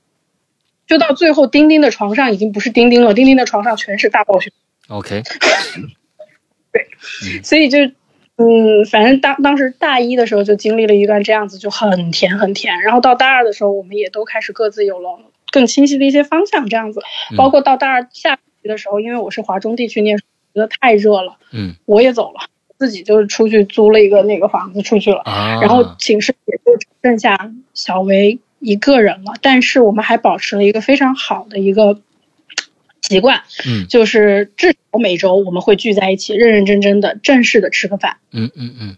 [0.87, 4.51] 就到最后，丁丁的床上已经不是丁丁了，丁丁的床上全是大抱熊。
[4.89, 5.23] OK。
[6.73, 6.89] 对，
[7.43, 7.79] 所以就。
[8.39, 12.81] 嗯，反正当当时大一的时候就经历了一段这样子，就很甜很甜。
[12.83, 15.19] 然后到大二的时候，我们也都开始各自有了
[15.51, 17.01] 更清晰的一些方向，这样子。
[17.37, 22.41] 包括到大二下学期的时候，因为我是华中地区念书，觉得太热了，嗯，我也走了，
[22.79, 25.23] 自己就出去租了一个那个房子出去了。
[25.25, 31.99] 啊，然后寝室也就只剩下小维一个人了，但是我们还保持了一个非常好的一个。
[33.09, 38.17] 习惯，嗯，就是至少每周我们会聚在一起，认认真真的、正式的吃个饭。
[38.33, 38.97] 嗯嗯嗯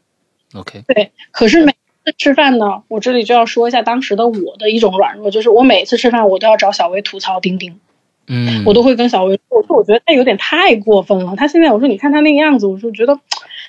[0.55, 0.83] ，OK。
[0.87, 1.73] 对，可是每
[2.05, 7.79] 次吃饭呢，我这里就要说一下当时的我的一种软弱，就是我每次吃饭我都要找小薇吐槽钉钉。
[8.27, 11.35] 嗯，我都会跟小薇说，我说我觉得他有点太过分了。
[11.37, 13.19] 他现在我说你看他那个样子，我说觉得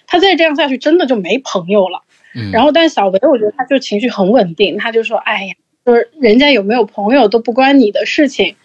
[0.06, 2.04] 他再这样下去，真的就没朋友了。
[2.36, 5.54] 嗯，然后，但小薇，我觉得他就情绪很稳定，他就说：“哎呀，
[5.86, 8.56] 就是人家有没有朋友都不关你的事情。”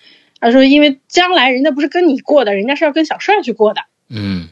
[0.45, 3.81] 他说：“因为将来人家不是跟你过的，人家是要跟小帅去过的。”
[4.11, 4.49] 嗯，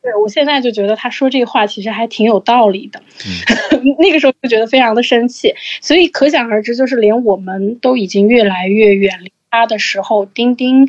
[0.00, 3.02] 对我现在就觉得他说这话其实还挺有道理的。
[3.26, 10.88] 嗯， 那个时候就觉得非常的生气，所以可想而知，就是连我们都已经越来越远离他的时候，丁丁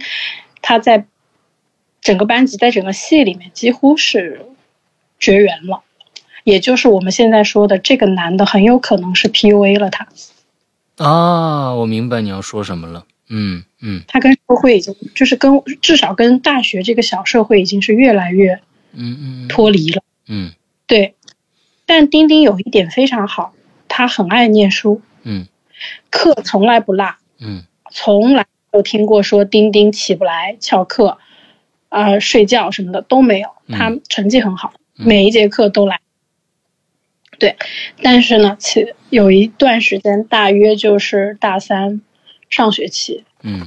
[0.62, 1.06] 他在
[2.00, 4.46] 整个班级，在整个系里面几乎是
[5.20, 5.82] 绝缘了。
[6.46, 10.08] 也就是我们现在说的这个男的很有可能是 PUA 了他
[10.98, 13.06] 啊，我明白你要说什么了。
[13.36, 18.62] 嗯嗯，他跟社会已经就是跟至少跟大学这个小社会已经是越来越
[18.94, 20.04] 嗯嗯脱离了。
[20.28, 20.52] 嗯，
[20.86, 21.16] 对。
[21.86, 23.54] 但丁丁有一点非常好，
[23.88, 25.02] 他很爱念书。
[25.24, 25.48] 嗯，
[26.12, 27.16] 课从来不落。
[27.40, 31.18] 嗯，从来没有听过说丁丁起不来翘课
[31.90, 33.50] 啊睡觉什么的都没有。
[33.70, 36.00] 他成绩很好，每一节课都来。
[37.40, 37.58] 对，
[38.02, 42.02] 但是呢，其有一段时间，大约就是大三
[42.54, 43.66] 上学期，嗯，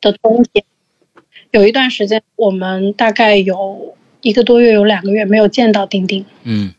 [0.00, 0.64] 的冬天，
[1.52, 6.74] 有一段时间，我们大概有一个多月，有两个月没有见到丁丁，嗯，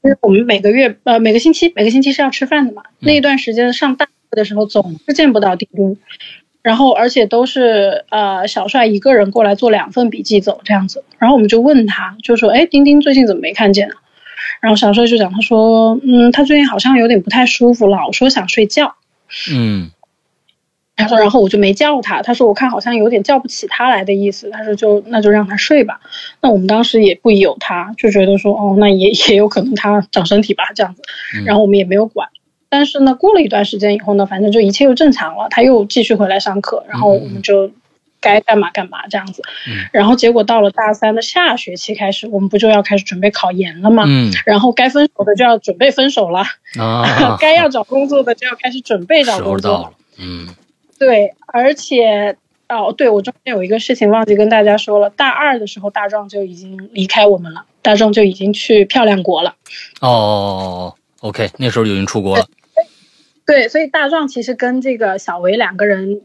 [0.00, 5.98] 因为我们每个月呃每个星期每个星期是要吃饭的嘛，那一段时间上大课的时候总是见不到丁丁，
[6.62, 13.94] 然后而且都是呃小帅一个人过来做两份笔记走这样子，然后我们就问他，就说哎丁丁最近怎么没看见呢？
[14.62, 18.94] 然后小帅就讲，他说，嗯，他最近好像有点不太舒服，老说想睡觉。
[19.50, 19.90] 嗯，
[20.96, 22.22] 他说，然后我就没叫他。
[22.22, 24.50] 他说，我看好像有点叫不起他来的意思。
[24.50, 26.00] 他说，就那就让他睡吧。
[26.40, 31.02] 那我们当时也不疑有他，就觉得说，哦，那也也有可能他长身体吧，这样子。
[31.44, 32.28] 然后我们也没有管。
[32.68, 35.48] 但是呢，过了一段时间以后呢，反正就一切又正常了。
[35.50, 37.70] 他又继续回来上课，然后我们就。
[38.24, 39.42] 该干嘛干嘛这样子，
[39.90, 44.04] 然后结果到了大三的下学期开始，我们不就要开始准备考研了吗？
[44.06, 46.44] 嗯，然后该分手的就要准备分手了，
[46.78, 49.90] 啊， 该要找工作的就要开始准备找工作了。
[50.18, 50.46] 嗯，
[51.04, 52.36] 对，而且
[52.68, 59.56] 哦，对我中间有一个事情忘记跟大家说了，大二的时候大壮就已经离开我们了，大壮就已经去漂亮国了。
[60.00, 62.46] 哦，OK，那时候就已经出国了。
[63.44, 66.22] 对，所以大壮其实跟这个小维两个人。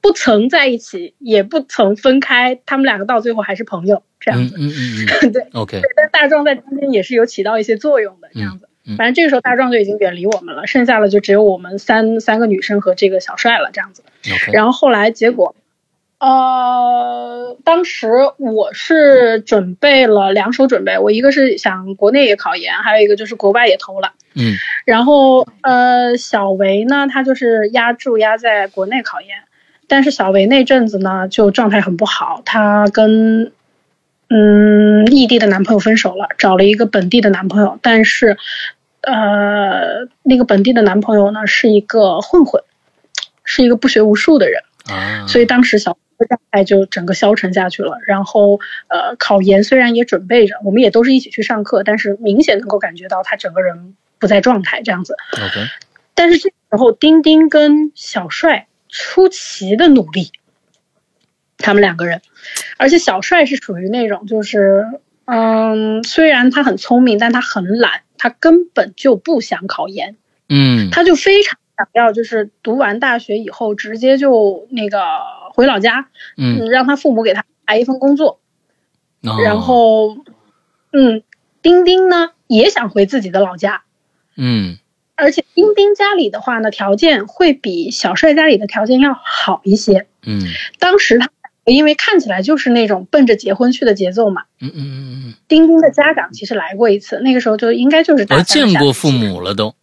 [0.00, 4.54] 不曾在一起，也不曾分开，他们两个到最后还是朋友，这样子。
[4.58, 5.80] 嗯嗯嗯， 对，OK。
[5.80, 8.68] 对，但大壮在中间也是有起到一些作用的，这样子。
[8.98, 14.02] 反正这个时候大壮就已经远离我们了，剩下的就只有我们三三个女生和这个小帅了，这样子。
[14.52, 15.54] 然后后来结果，
[16.18, 24.12] 呃，当时我是准备了两手准备，我一个是想国内也考研，还有一个就是国外也投了。
[24.34, 24.54] 嗯。
[24.84, 29.28] 然后呃，小维呢，他就是压注压在国内考研。
[29.86, 33.52] 但是小维那阵子呢，就状态很不好，她跟
[34.30, 37.78] 嗯异地的男朋友分手了，找了一个本地的男朋友。
[37.82, 38.38] 但是，
[39.06, 42.62] 呃，那个本地的男朋友呢，是一个混混，
[43.44, 45.26] 是一个不学无术的人啊。
[45.26, 47.98] 所以当时小维状态就整个消沉下去了。
[48.06, 55.16] 然后，呃，考研虽然也准备着，我们也都是一起去上课，但是明显能够感觉到他整个人不在状态这样子。
[55.32, 55.68] OK。
[56.14, 58.66] 但是这时候，丁丁跟小帅。
[58.96, 60.30] 出奇的努力，
[61.58, 62.22] 他们两个人，
[62.76, 64.86] 而且小帅是属于那种，就是，
[65.24, 70.16] 嗯，虽然他很聪明，但他很懒，他根本就不想考研，
[70.48, 74.98] 嗯，他就非常想要，就是读完大学以后直接就那个
[75.52, 78.40] 回老家，嗯，让他父母给他排一份工作，
[79.20, 80.16] 然后，
[80.92, 81.22] 嗯，
[81.62, 83.82] 丁丁呢也想回自己的老家，
[84.36, 84.78] 嗯。
[85.16, 90.08] 而且丁丁家里的话呢，条件会比小帅家里的条件要好一些。
[90.26, 90.40] 嗯，
[90.80, 91.28] 当时他
[91.64, 94.42] 因为看起来就是那种奔着结婚去的节奏嘛。
[94.60, 95.34] 嗯嗯嗯嗯。
[95.48, 99.74] 丁丁的家长其实来过一次，那个时候就应该就是大见过父母了都。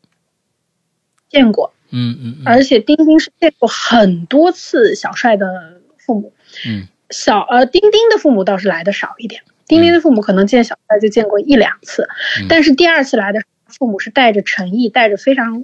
[1.30, 1.74] 见过。
[1.90, 2.42] 嗯嗯。
[2.46, 6.34] 而且丁丁是见过很多次小帅的父母。
[6.68, 6.88] 嗯。
[7.10, 9.42] 小呃，丁丁的父母倒是来的少一点。
[9.68, 12.08] 丁丁的父母可能见小帅就见过一两次，
[12.50, 13.42] 但是第二次来的。
[13.80, 15.64] 父母是带着诚意，带着非常，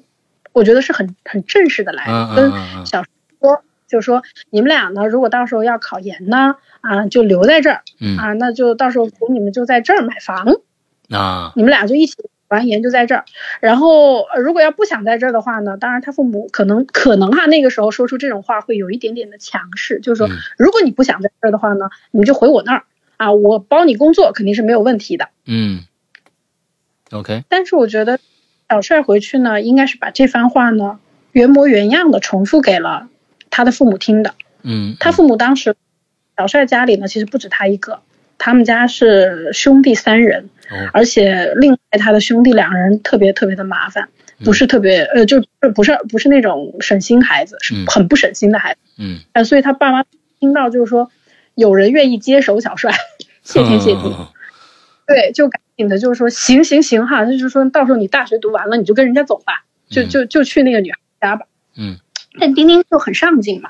[0.53, 2.06] 我觉得是很很正式的来
[2.38, 2.49] 跟
[2.86, 3.03] 小
[3.41, 7.82] 说，就说你们俩呢，如果到时候要考研呢，啊，就留在这儿，
[8.17, 10.58] 啊，那就到时候你们就在这儿买房，
[11.10, 12.15] 啊，你们俩就一起
[12.47, 13.26] 完研就在这儿。
[13.60, 22.84] 然后如果要不想在这儿的话呢，当然他父母可能可能哈，那个时候说出这种话会有一点点的强势，就是说如果你不想在这儿的话呢，你就回我那儿。
[23.17, 25.80] 啊，我包你工作肯定是没有问题的，嗯。
[27.10, 28.19] OK，但是我觉得
[28.69, 31.00] 小帅回去呢，应该是把这番话呢
[31.32, 33.08] 原模原样的重复给了
[33.49, 34.33] 他的父母听的。
[34.63, 35.75] 嗯，他父母当时
[36.36, 38.01] 小帅家里呢，其实不止他一个，
[38.38, 40.49] 他们家是兄弟三人，
[40.93, 44.10] 而且另外他的兄弟两人特别特别的麻烦，
[44.43, 45.41] 不是特别呃，就
[45.73, 48.79] 不是不是那种省心孩子，是很不省心的孩子。
[48.97, 50.03] 嗯，呃，所以他爸妈
[50.39, 51.10] 听到就是说
[51.55, 52.93] 有人愿意接手小帅，
[53.43, 54.15] 谢天谢地，
[55.07, 61.45] 对，就赶紧的就是说行行行哈，那就是说到时候你大学读完了你就跟人家走吧，就就就去那个女孩家吧。
[61.77, 61.97] 嗯。
[62.39, 63.69] 但丁丁就很上进嘛，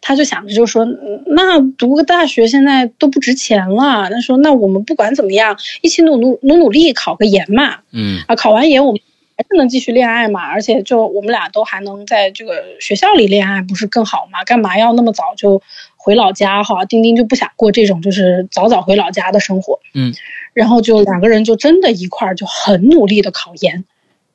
[0.00, 0.86] 他就想着就说，
[1.26, 4.10] 那读个大学现在都不值钱了。
[4.10, 7.78] 他说，那我们不管怎么样，一起努努努努力考个研嘛。
[7.92, 9.00] 嗯啊，考完研我们
[9.36, 14.44] 还是能继续恋爱嘛，而且就我们俩都还能在这个学校里恋爱，不是更好吗？
[14.44, 15.62] 干嘛要那么早就
[15.96, 16.84] 回老家哈？
[16.84, 19.80] 丁丁就不想过这种就是早早回老家的生活。
[19.94, 20.12] 嗯，
[20.52, 23.84] 然后就两个人就真的一块儿就很努力的考研，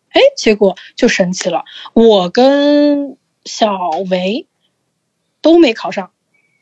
[0.10, 1.64] 哎，结果就神奇了，
[1.94, 3.17] 我跟。
[3.48, 4.46] 小维
[5.42, 6.12] 都没考上，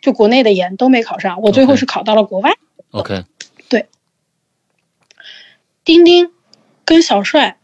[0.01, 1.41] 就国内的研都没考上。
[1.41, 2.51] 我最后是考到了国外。
[2.91, 3.25] OK，
[3.67, 3.87] 对。
[5.83, 6.31] 丁丁
[6.85, 7.57] 跟小帅，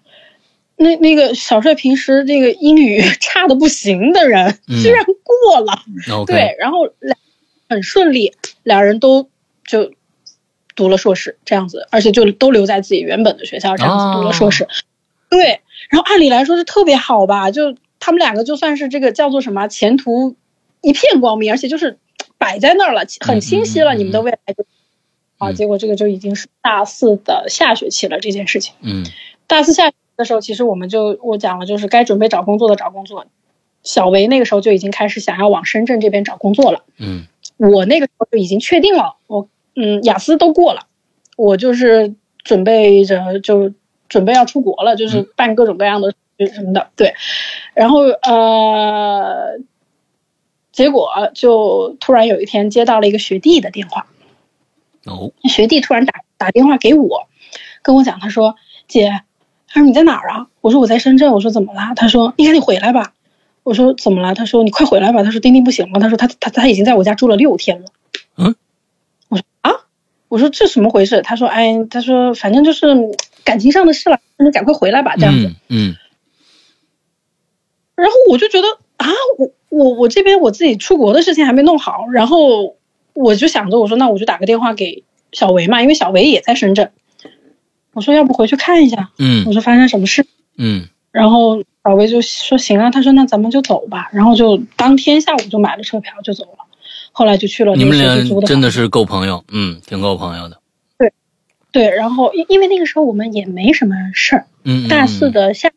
[0.75, 5.83] 那那个小帅平时这个英语 差的不行的人，居然过了。
[6.25, 7.17] 对，然后两
[7.69, 9.29] 很顺利，两人都
[9.65, 9.93] 就
[10.75, 14.67] 读了硕士，这样子，而且就都留在自己原本的学校，这样子读了硕士。
[15.29, 17.75] 对，然后按理来说是特别好吧，就。
[18.01, 20.35] 他们两个就算是这个叫做什么前途
[20.81, 21.99] 一片光明，而且就是
[22.39, 24.65] 摆在那儿了，很清晰了，你们的未来就
[25.37, 25.53] 啊。
[25.53, 28.73] 结果这个就已经是大四的下学期了，这件事情。
[28.81, 29.05] 嗯，
[29.45, 33.27] 大四下的时候，其实我们就我讲了，就是该准备找工作的找工作。
[33.83, 36.83] 小维那个时候就已经开始想要往深圳这边找工作了。
[36.97, 40.87] 嗯，我那个时候就已经确定了，我嗯雅思都过了，
[41.37, 43.71] 我就是准备着就
[44.09, 46.11] 准备要出国了，就是办各种各样的。
[46.47, 47.13] 什么的对，
[47.73, 49.59] 然后呃，
[50.71, 54.07] 结果就突然有一天接到了一个学弟的电话，
[55.05, 57.27] 哦，学弟突然打打电话给我，
[57.81, 58.55] 跟我讲，他说
[58.87, 59.21] 姐，
[59.67, 60.47] 他说你在哪儿啊？
[60.61, 61.31] 我说我在深圳。
[61.31, 61.93] 我说怎么了？
[61.95, 63.13] 他说你赶紧回来吧。
[63.63, 64.33] 我说怎么了？
[64.33, 65.23] 他说你快回来吧。
[65.23, 65.99] 他说丁丁不行了。
[65.99, 67.85] 他说他他他已经在我家住了六天了。
[68.37, 68.55] 嗯，
[69.29, 69.71] 我说啊，
[70.27, 71.21] 我说这什么回事？
[71.21, 72.87] 他说哎，他说反正就是
[73.43, 75.53] 感情上的事了，你赶快回来吧，这样子。
[75.69, 75.95] 嗯。
[77.95, 82.77] 然后我就觉得啊，我我我这边我自己出国的事情还没弄好，然后
[83.13, 86.91] 我就想着我说那我就打个电话给小维嘛，因为小维也在深圳。
[87.93, 90.25] 我说要不回去看一下，嗯，我说发生什么事，
[90.57, 96.65] 嗯，然后小维就说行啊，他说那咱们就走吧，然后就当天下午就买了车票就走了，
[97.11, 97.75] 后来就去了。
[97.75, 100.61] 你们俩真的是够朋友，嗯，挺够朋友的。
[100.97, 101.11] 对，
[101.73, 105.69] 对，然后因因为那个时候我们也没什么事儿，嗯，大四的下。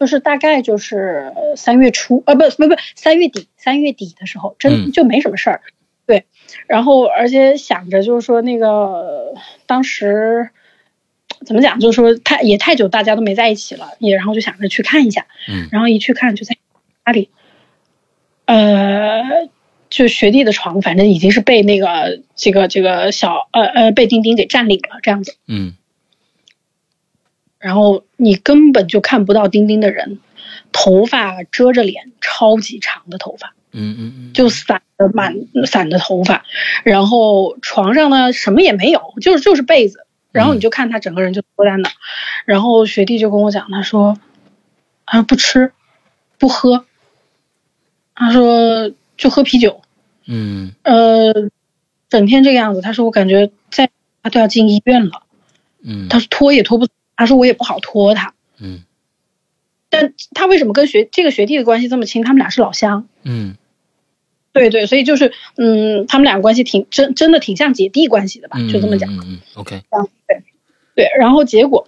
[0.00, 5.60] 就是大概就是三月初，呃，不不不，三月底，三月底的时候，真就没什么事儿，
[6.06, 6.24] 对。
[6.66, 9.34] 然后而且想着就是说那个
[9.66, 10.48] 当时
[11.44, 15.68] 怎么讲，就是说太也太久大家都没在一起了，也然后就想着去看一下，嗯。
[15.70, 16.56] 然后一去看就在
[17.04, 17.28] 家里，
[18.46, 19.50] 呃，
[19.90, 25.74] 就学弟的床，反正已经是被那个这个这个小呃呃被丁丁给占领了，这样子，嗯。
[27.60, 30.18] 然后你根本就看不到丁丁的人，
[30.72, 36.46] 头发遮着脸，超级长的头发，嗯嗯嗯，就散的满散的头发，
[36.84, 41.90] 然后床上呢什么也没有，就是就是被子，然后你就看他整个人就坐在那，
[42.46, 44.18] 然后学弟就跟我讲，他说，
[45.04, 45.72] 他说不吃，
[46.38, 46.86] 不喝，
[48.14, 49.82] 他说就喝啤酒，
[50.24, 51.50] 嗯，呃，
[52.08, 53.90] 整天这个样子，他说我感觉再
[54.22, 55.24] 他都要进医院了，
[55.82, 56.88] 嗯，他说拖也拖不。
[57.20, 58.82] 他说我也不好拖他，嗯，
[59.90, 62.24] 但他为什么跟学这个学弟的关系这么亲？
[62.24, 63.56] 他们俩是老乡，嗯，
[64.54, 68.56] 对对，所以就是嗯，他们俩关系挺真真的挺像姐弟关系的吧？
[68.72, 69.82] 就这么讲，嗯嗯，OK，
[70.26, 70.42] 对
[70.94, 71.86] 对，然后结果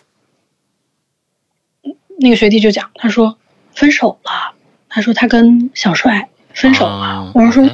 [2.18, 3.38] 那个学弟就讲，他说
[3.74, 4.54] 分手了，
[4.90, 7.66] 他说他跟小帅分手了，我说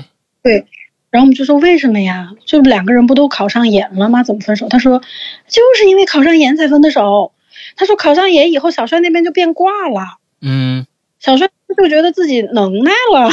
[0.44, 0.64] 对。
[1.10, 2.34] 然后我们就说为什么呀？
[2.44, 4.22] 就两个人不都考上研了吗？
[4.22, 4.68] 怎么分手？
[4.68, 5.00] 他说，
[5.48, 7.32] 就是因为考上研才分的手。
[7.76, 10.18] 他说考上研以后，小帅那边就变卦了。
[10.40, 10.86] 嗯，
[11.18, 13.30] 小帅就觉得自己能耐了，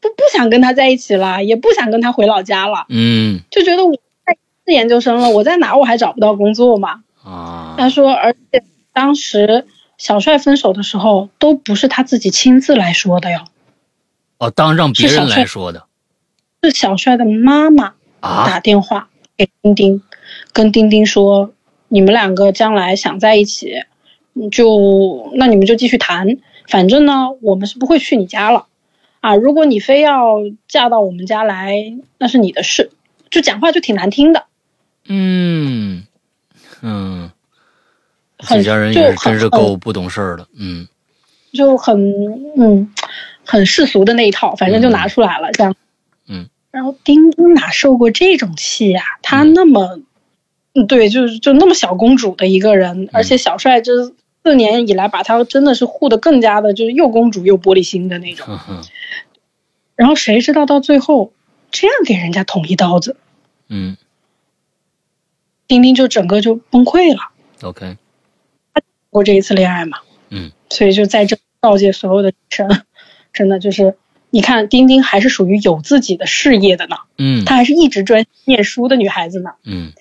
[0.00, 2.86] 不不想跟他在一起了，也不想跟他回老家了。
[2.88, 3.94] 嗯，就觉得我
[4.26, 4.36] 在
[4.72, 7.02] 研究生了，我在哪我还找不到工作嘛？
[7.22, 9.66] 啊，他说，而且当时
[9.96, 13.44] 小帅分手的时候，都不是他自己亲自来说的哟。
[14.38, 15.84] 哦，当让别人来说的。
[16.62, 20.02] 是小帅的妈妈打电话给丁丁，
[20.52, 21.52] 跟丁丁说
[21.88, 23.82] ：“你们两个将来想在一起，
[24.50, 26.38] 就那你们就继续谈。
[26.68, 28.66] 反正呢，我们是不会去你家了
[29.20, 29.34] 啊。
[29.34, 30.36] 如果你非要
[30.68, 31.74] 嫁到我们家来，
[32.18, 32.90] 那是你的事。”
[33.30, 34.46] 就讲话就挺难听的，
[35.06, 36.06] 嗯
[36.80, 37.30] 嗯，
[38.38, 40.88] 这家人也真是够不懂事儿的，嗯，
[41.52, 41.94] 就很
[42.56, 42.90] 嗯
[43.44, 45.76] 很世俗的那一套，反正就拿出来了这样，
[46.26, 49.02] 嗯，然后丁丁哪受过这种气呀？
[49.20, 50.04] 他那么，嗯，
[50.88, 53.92] 对，就是就那么小公主的一个人，而且小帅这
[54.44, 58.58] 四年以来把她真的是护的更加的，就是又公主又玻璃心的那种，
[59.96, 61.32] 然后谁知道到最后
[61.70, 63.16] 这样给人家捅一刀子，
[63.68, 63.96] 嗯。
[65.66, 67.20] 丁丁就整个就崩溃了。
[67.60, 67.98] OK，
[68.72, 69.98] 他过这一次恋爱嘛，
[70.30, 72.84] 嗯，所以就在这告诫所有的女生，
[73.34, 73.94] 真的就是，
[74.30, 79.92] 你看丁丁还是属于有自己的事业的呢，嗯，她还是一直专念书的女孩子呢，嗯，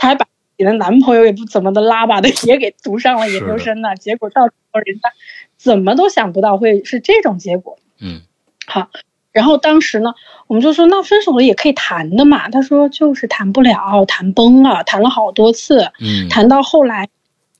[0.00, 5.10] 她还把自己的男朋友也不怎么的拉吧的也给读上了研究生呢，结果到时候人家
[5.58, 8.22] 怎么都想不到会是这种结果，嗯，
[8.66, 8.88] 好。
[9.32, 10.14] 然后当时呢，
[10.48, 12.48] 我们就说那分手了也可以谈的嘛。
[12.48, 17.08] 他说就是谈不了，谈崩了，谈了好多次，嗯，谈到后来，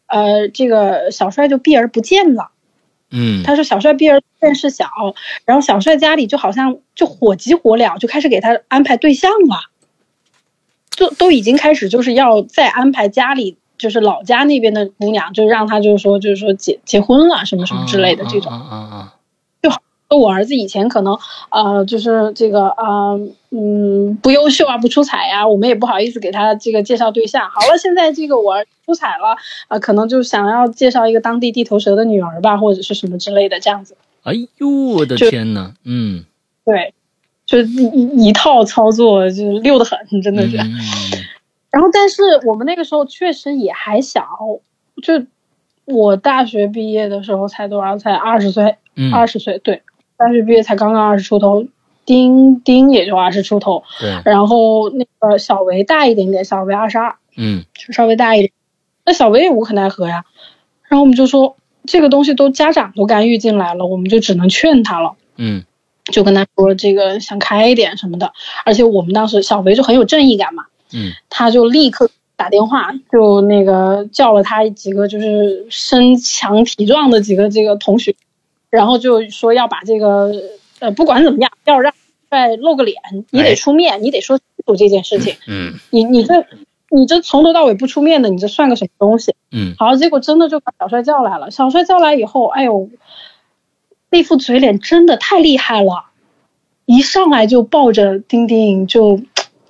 [0.06, 2.50] 呃，这个小帅就避而不见了，
[3.12, 4.88] 嗯，他说小帅避而不见事小，
[5.44, 9.69] 然后小帅家里就好像就火急火燎，就开始给他安排对象了，
[11.00, 19.14] 就都已经开始就是要再安排家里就是老家那边的姑娘，就让他就是说就是说结结婚了什么什么之类的这种，啊啊。
[20.10, 21.16] 我儿子以前可能，
[21.50, 23.20] 呃，就是这个，呃，
[23.50, 27.48] 嗯，不优秀啊，不出彩呀，我们也不好意思给他这个介绍对象。
[27.48, 29.36] 好了，现在这个我儿出彩了，
[29.68, 33.96] 啊，可能就想要介绍一个当地地头蛇的女儿吧，或者是什么之类的这样子。
[34.24, 36.24] 哎呦，我的天呐，嗯，
[36.64, 36.92] 对，
[37.50, 40.56] 就一一套操作，就溜得很，真的是。
[41.68, 44.24] 然后，但是我们那个时候确实也还小，
[45.02, 45.24] 就
[45.84, 47.98] 我大学毕业的时候才多少？
[47.98, 48.76] 才二十岁，
[49.12, 49.82] 二十岁，对。
[50.16, 51.66] 大学毕业才刚刚二十出头，
[52.04, 54.20] 丁丁也就二十出头，对。
[54.24, 58.52] 然后那个小维大一点点，小维二十二，嗯，就稍微大一点。
[59.04, 60.24] 那小维也无可奈何呀。
[60.88, 65.64] 然后我们就说，这个东西都家长都干预进来了，我们就只能劝他了，嗯，
[66.10, 68.32] 就跟他说这个想开一点什么的。
[68.64, 78.14] 而且我们当时小肥就很有正义感嘛，嗯，他就立刻打电话，就那个叫了他几个就是身强体壮的几个这个同学。
[78.70, 80.32] 然后就说要把这个，
[80.78, 81.92] 呃，不管怎么样，要让
[82.30, 85.34] 再露个脸，你得出面，你得说清楚这件事情。
[85.48, 86.46] 嗯，你你这
[86.88, 89.34] 你这从头到尾不出面的，你这算个什么东西？
[89.50, 91.50] 嗯，好，结果真的就把小帅叫来了。
[91.50, 92.88] 小帅叫来以后，哎呦，
[94.10, 96.06] 那副嘴脸真的太厉害了，
[96.84, 99.20] 一上来就抱着丁丁，就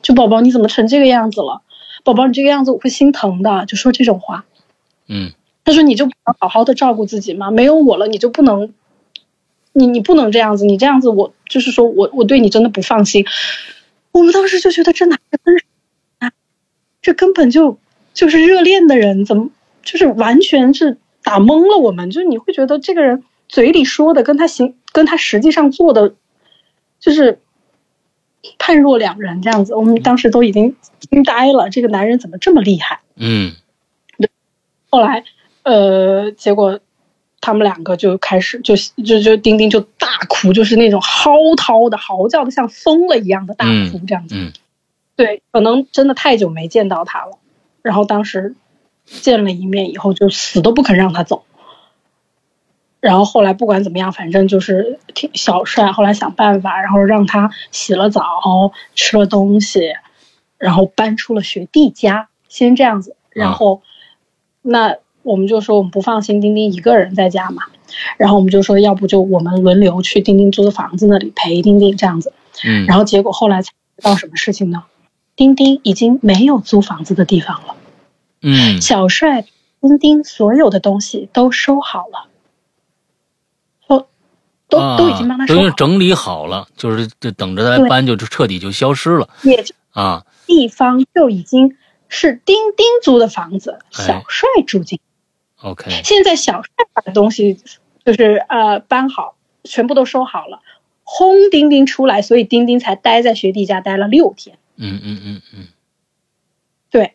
[0.03, 1.63] 就宝宝你怎么成这个样子了？
[2.03, 4.45] 宝宝你这个样子我会心疼的，就说这种话。
[5.07, 5.33] 嗯，
[5.65, 7.51] 他说你就不能好好的照顾自己吗？
[7.51, 8.73] 没有我了，你就不能。
[9.73, 13.25] 你你不能这样子，你这样子我就是说我我对你真的不放心。
[14.11, 15.65] 我们当时就觉得这哪是分手
[16.19, 16.33] 啊？
[17.01, 17.79] 这根本就
[18.13, 19.51] 就是热恋的人，怎么
[19.85, 22.11] 就是完全是打懵了我们？
[22.11, 26.15] 就是你会觉得这个人嘴里说的跟他行跟他实际上做的
[27.01, 27.41] 就是
[28.59, 29.75] 判若两人这样子。
[29.75, 33.01] 我们当时都已经惊呆了，这个男人怎么这么厉害？
[33.17, 33.53] 嗯，
[34.19, 34.31] 对。
[34.89, 35.25] 后来
[35.65, 36.81] 呃，结果。
[37.43, 44.35] 他们两个就开始就就就丁丁就大哭，就是那种嚎啕的嚎叫的，像疯了一样的大哭，这样子。
[44.37, 44.53] 嗯，
[45.17, 47.39] 对，可能真的太久没见到他了，
[47.81, 48.55] 然后当时
[49.07, 51.47] 见了一面以后，就死都不肯让他走。
[53.01, 58.23] 然后后来不管怎么样，反正就是挺小帅，后来想办法，然后让他洗了澡，
[58.95, 59.93] 吃了东西，
[60.59, 63.83] 然后搬出了学弟家，先这样子，然后
[64.63, 64.97] 那。
[65.23, 67.65] 我们就说我们不放心丁丁一个人在家嘛，
[68.17, 72.33] 然后我们就说要不就我们轮流去丁丁租的房子那里陪丁丁这样子，
[72.65, 74.85] 嗯，然后结果后来才知道什么事情呢？
[75.37, 77.77] 丁丁已经没有租房子的地方了，
[78.41, 79.45] 嗯，小帅
[79.83, 82.30] 丁丁所有的东西都收好了，都
[84.71, 91.77] 都都已经帮他收整理好了，就是就等着他搬就彻底就消失了，也啊，地方就已经
[92.09, 95.01] 是丁丁租的房子，小帅住进。
[95.61, 97.59] OK，现在小帅把东西
[98.05, 100.61] 就是呃搬好，全部都收好了，
[101.03, 104.57] 轰丁丁出来，所以丁丁才待在学弟家待了六天。
[104.77, 105.67] 嗯嗯嗯嗯，
[106.91, 107.15] 对。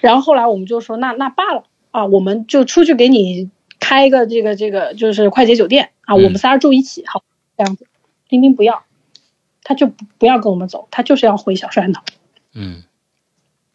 [0.00, 3.50] 然后后来我们就说，那那罢了啊，我们就出去给你
[3.92, 7.22] 开一个这个这个就是快捷酒店啊，我们仨住一起，好
[7.58, 7.86] 这样子。
[8.26, 8.84] 丁丁不要，
[9.62, 12.00] 他就不不要跟我们走，他就是要回小帅的。
[12.54, 12.84] 嗯。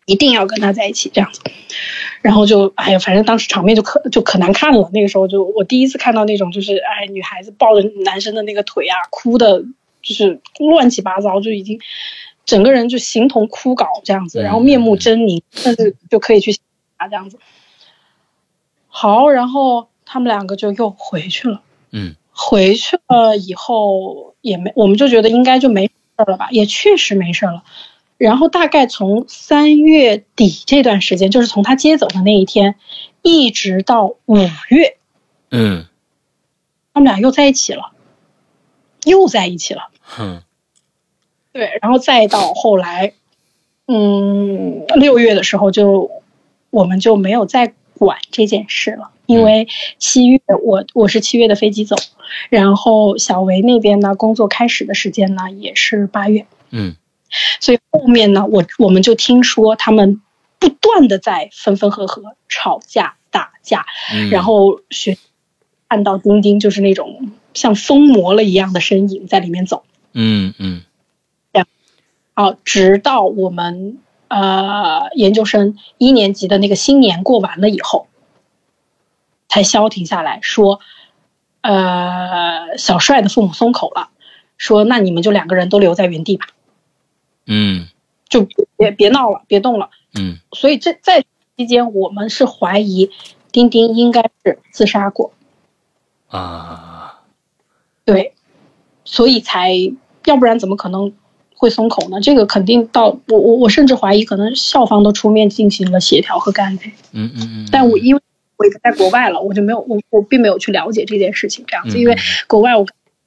[0.07, 1.41] 一定要跟他在一起这样子，
[2.21, 4.89] 然后就哎呀，反正当时场面就可就可难看了。
[4.93, 9.65] 那个时候就我第一次看到那种就是哎，女孩子抱着男生的那个腿啊，哭的，
[10.01, 11.81] 就是乱七八糟，就已经
[12.45, 16.57] 整个人就形同枯槁这样子，然后面目狰狞，但是就可以去
[16.95, 17.37] 啊这样子。
[18.87, 21.61] 好，然后他们两个就又回去了。
[21.91, 25.91] 嗯，回去了以后也没，我们就觉得应该就没事
[26.25, 27.63] 了吧，也确实没事了。
[28.17, 32.75] 然后大概从三月底这段时间，就是从他接走的那一天，
[33.21, 34.37] 一直到五
[34.69, 34.97] 月，
[35.51, 35.85] 嗯，
[36.93, 37.91] 他们俩又在一起了，
[39.03, 39.89] 又在一起了。
[40.19, 40.41] 嗯，
[41.51, 43.13] 对，然后再到后来，
[43.87, 46.09] 嗯，六月的时候就
[46.69, 47.73] 我们就没有再。
[47.99, 49.67] 管这件事了，因为
[49.99, 51.95] 七月我我是七月的飞机走，
[52.49, 56.95] 然后小维那边呢工作开始的时间呢也是八月，嗯，
[57.59, 60.21] 所以后面呢我我们就听说他们
[60.57, 63.85] 不断的在分分合合、吵架、打架，
[64.31, 65.17] 然后学
[65.89, 70.81] 看到丁丁就是那种像疯魔了一样的身影在里面走，嗯嗯，
[71.53, 71.67] 这样，
[72.33, 73.99] 好，直到我们。
[74.29, 78.07] 呃，研究生一年级的那个新年过完了以后，
[79.47, 80.79] 才消停下来说，
[81.61, 84.09] 呃，小帅的父母松口了，
[84.57, 86.47] 说那你们就两个人都留在原地吧，
[87.45, 87.87] 嗯，
[88.29, 91.25] 就别别闹了，别动了，嗯，所以这在
[91.55, 93.09] 期间，我们是怀疑
[93.51, 95.33] 丁丁应该是自杀过，
[96.29, 97.21] 啊，
[98.05, 98.33] 对，
[99.05, 99.73] 所以才
[100.25, 101.13] 要不然怎么可能？
[101.59, 102.21] 会松口呢？
[102.21, 106.93] 这个肯定到我我我甚至怀疑，可能校方都出面进行了协调和干预。
[107.13, 107.69] 嗯嗯嗯。
[107.71, 108.21] 但我因为
[108.57, 111.99] 我已经在国外了，我就没有我我并没有去了解这件事情这样子。
[111.99, 112.15] 因为
[112.47, 112.85] 国外我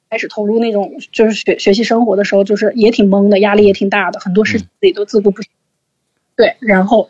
[0.09, 5.45] 开始投入那种就是学学习生活的时候，就是也挺懵的，压力也挺大的，很多事情自己都自顾不暇。
[6.35, 7.09] 对，然后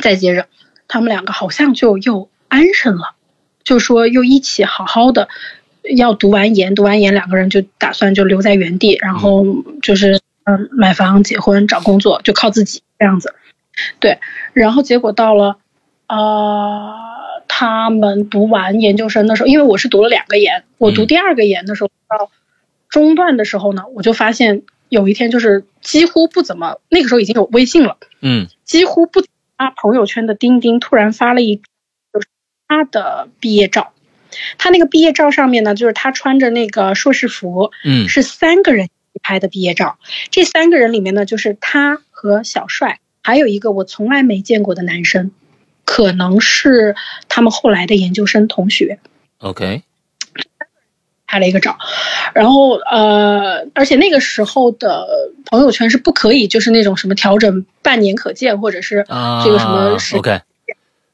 [0.00, 0.46] 再接着，
[0.86, 3.14] 他们两个好像就又安生了，
[3.64, 5.28] 就说又一起好好的。
[5.96, 9.46] 要读完研，读完研，两个人就打算就留在原地，然后
[9.80, 13.34] 就是嗯买房、结婚、找工作，就靠自己这样子。
[13.98, 14.18] 对，
[14.52, 15.56] 然后结果到了
[16.08, 16.94] 呃
[17.46, 22.30] 他们读完研究生的时候，因为我是读了两个研，我读第二个研的时候到
[22.88, 29.22] 中段的时候呢，我就发现有一天就是几乎不怎么，那个时候已经有微信了，嗯，几乎不
[29.56, 32.28] 发朋友圈的钉钉突然发了一就是
[32.66, 33.92] 他的毕业照。
[34.58, 38.88] 他那个毕业照上面呢，就是他穿着那个硕士服，嗯，是三个人
[39.22, 39.98] 拍的毕业照。
[40.30, 45.32] 这三个人里面呢，就是他和小帅，还有一个我从来没见过的男生，
[45.88, 46.94] 可能是
[47.30, 48.98] 他们后来的研究生同学。
[49.38, 49.82] OK，
[51.26, 51.78] 拍了一个照，
[52.34, 55.08] 然后呃，而且那个时候的
[55.46, 59.06] 朋友圈是不可以，就是那种什么调整半年可见，或者是
[59.42, 60.42] 这个什么 OK，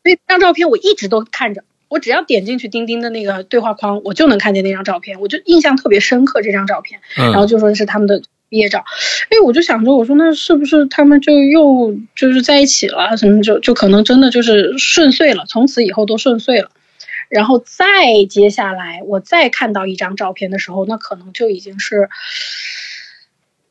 [0.02, 1.62] 所以这张照片我一直都看着。
[1.86, 6.98] 我只要点进去钉钉的那个对话框，我就能看见那张照片，我就印象特别深刻这张照片。
[7.14, 8.84] 然后就说是他们的毕业照，
[9.30, 13.16] 哎，我就想着，我说那是不是他们就又就是在一起了？
[13.16, 16.70] 什么就就可能真的就是顺遂了，从此以后都顺遂了。
[17.30, 22.08] 然后再接下来，我再看到一张照片的时候，那可能就已经是，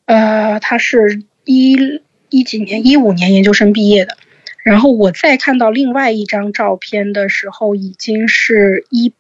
[0.05, 4.17] 呃，他是一一几年，一五年研究生毕业的。
[4.63, 9.13] 然后我再看到另外一张照片的时候，已经是一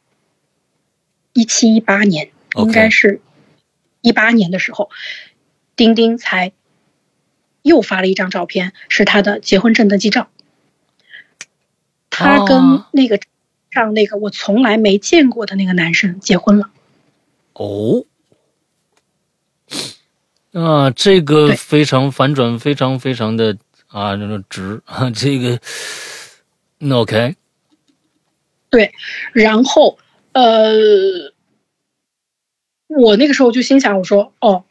[1.33, 3.21] 一七一八年，应该是
[4.01, 4.89] 一八年的时候，
[5.75, 6.51] 钉钉才
[7.61, 10.29] 又发了一张照片，是他的结婚证登记照。
[12.09, 13.19] 他跟那个
[13.71, 16.69] 上那个我从来没见过的那个男生结婚了。
[17.53, 18.05] 哦，
[20.51, 23.57] 啊，这个非常反转，非常非常的。
[23.87, 25.59] 啊，那种值啊，这个，
[26.79, 27.35] 那 OK，
[28.71, 28.91] 对，
[29.33, 29.99] 然后
[30.31, 30.73] 呃，
[32.87, 34.65] 我那个时候就心想，我说哦，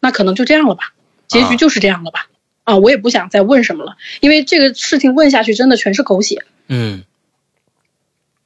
[0.00, 0.92] 那可能就这样了吧，
[1.26, 2.28] 结局就是这样了吧，
[2.64, 7.04] 啊，我也不想再问什么了，因为这个事情问下去真的全是狗血，嗯，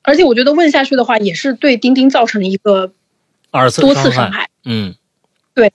[0.02, 2.92] 而且我觉得问下去的话，也是对丁丁造成了一个
[3.50, 4.94] 二次多次伤害，嗯，
[5.54, 5.72] 对，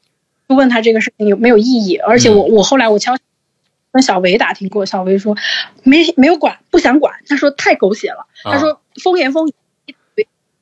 [0.50, 1.98] 就问他这个事情有没有意义？
[1.98, 3.18] 而且我我后来我敲。
[3.90, 5.36] 跟小维打听过，小维说
[5.82, 7.16] 没没有管，不想管。
[7.28, 9.54] 他说太狗血了，他说风言风语。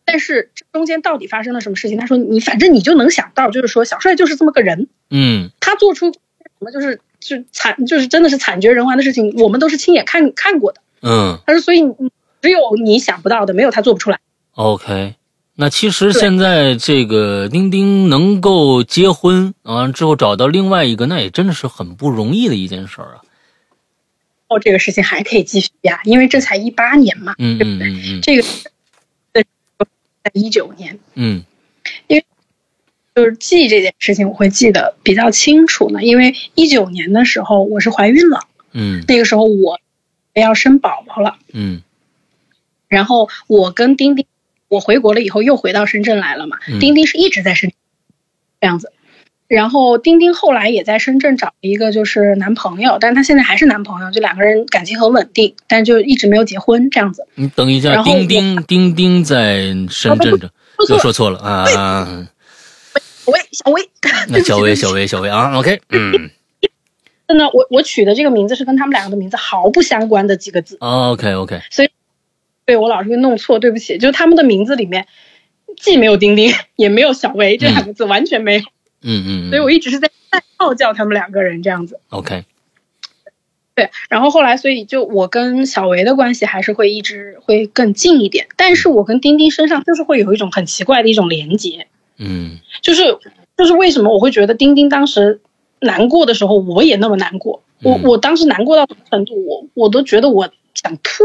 [0.05, 1.97] 但是中间到底发生了什么事情？
[1.97, 4.87] 他说你反正你就能想到，就是说小帅就是这么个人。
[5.09, 6.19] 嗯，他做出什
[6.59, 10.81] 么就是就惨，就是真的是惨绝人寰的事情，我们都是亲眼看看过的。
[11.01, 11.81] 嗯，他说所以
[12.41, 14.19] 只有你想不到的，没有他做不出来。
[14.53, 15.15] OK。
[15.57, 23.17] 那其实现在这个丁丁能够结婚啊之后找到另外一个，那也真的是很不容易的一件事儿啊。
[24.49, 28.19] 哦，这个事情还可以继续呀，因为这才一八年嘛，对不对？
[28.21, 28.43] 这个
[30.25, 31.43] 在一九年，嗯，
[32.07, 32.25] 因为
[33.13, 36.03] 就是记这件事情，我会记得比较清楚呢？
[36.03, 38.39] 因为一九年的时候我是怀孕了，
[38.71, 39.79] 嗯，那个时候我
[40.33, 41.83] 要生宝宝了，嗯，
[42.87, 44.25] 然后我跟丁丁，
[44.67, 47.77] 我回国了以后又回到深圳来了嘛，丁丁是一直在深圳，
[48.61, 48.91] 这样子。
[49.47, 57.27] 然后丁丁后来也在深圳找了一个就是男朋友，但是他现在还是男朋友，就两个人感情很稳定，但就一直没有结婚这样子。
[57.35, 60.49] 你等一下，丁丁丁丁在深圳的，
[60.89, 62.27] 又说错了啊！
[63.25, 63.81] 喂，小薇，
[64.29, 66.29] 那小薇小薇小薇啊，OK，嗯。
[67.27, 70.77] 真的，我我取的这个名字是跟他们两个的名字毫不相关的几个字。
[70.79, 71.89] OK OK，所以
[72.65, 75.07] 对我老是会弄错，对不起，就是他们的名字里面
[75.75, 78.61] 既没有丁丁，也没有小薇这两个字，完全没有。
[79.07, 81.99] 嗯嗯，所以我一直是在在号叫他们两个人这样子。
[82.09, 82.43] OK，
[83.75, 91.87] 对，然后后来，所以就我跟小维的关系还是会一直会更近一点，但是我跟丁丁身上就是会有一种很奇怪的一种连接。
[92.17, 93.19] 嗯，就是
[93.55, 95.39] 就是为什么我会觉得丁丁当时
[95.79, 97.63] 难过的时候，我也那么难过。
[97.83, 101.23] 我我当时难过到什么程度，我我都觉得我想吐，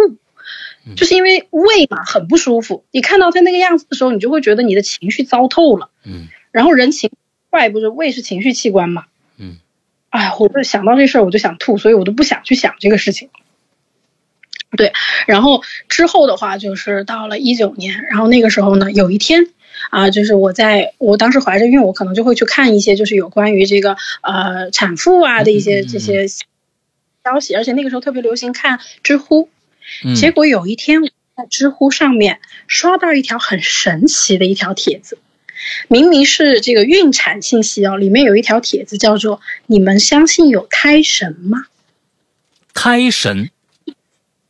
[0.96, 2.84] 就是因为胃嘛很不舒服。
[2.90, 5.88] 你看到他那个样子的时候，你就会觉得你的情绪糟透了。
[6.04, 7.10] 嗯，然后人情。
[7.51, 9.07] 怪不是胃是情绪器官嘛？
[9.36, 9.59] 嗯，
[10.09, 13.28] 哎，我就想到这事儿我就想吐，所以我都不想去想这个事情。
[14.76, 14.92] 对，
[15.26, 19.48] 然后之后的话就是到了一九年，然后那个时候呢，有一天
[19.90, 29.48] 啊，就是我在我当时怀着孕，我可能就会去看一些就是有关于这个呃产妇啊的一些这些消息，而且那个时候特别流行看知乎，
[30.14, 32.38] 结果有一天我在知乎上面
[32.68, 35.18] 刷到一条很神奇的一条帖子。
[35.88, 41.66] 明明是这个孕产信息哦，里面有一条帖子叫做“你们相信有胎神吗？”
[42.72, 43.50] 胎神，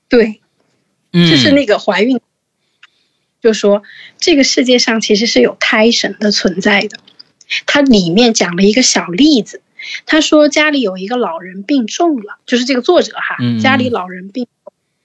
[0.08, 0.40] 对，
[1.12, 2.20] 就是那个怀孕，
[3.40, 3.82] 就说
[4.18, 6.98] 这个世界上其实是有胎神的存在的。
[7.66, 9.62] 它里面讲了一个小例子，
[10.06, 14.46] 他说家里有一个老人病重了，就是这个作者哈，家里老人病，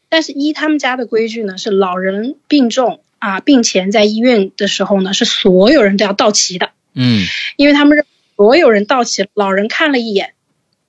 [0.10, 3.02] 但是依他们家的规矩呢，是老人病重。
[3.26, 6.70] 啊，病前在医院的时候呢，是所有人都要到齐的。
[6.94, 7.26] 嗯，
[7.58, 8.06] 因为他们
[8.36, 10.36] 所有人到齐，老人看了一眼，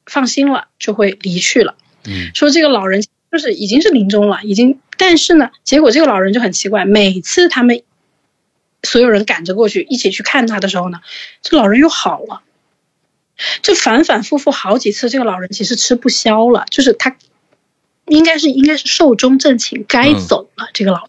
[0.05, 1.77] 放心了，就会离去了。
[2.05, 7.81] 嗯，说这个老人就是已经是临终了，已经，但是呢，结果这个老人就很奇怪，每次他们
[8.83, 11.01] 所有人赶着过去一起去看他的时候呢，
[11.41, 12.43] 这老人又好了。
[13.63, 17.17] 就反反复复好几次，这个老人其实吃不消了，就是他
[18.07, 20.69] 应该是应该是寿终正寝，该走了。
[20.75, 21.09] 这个老。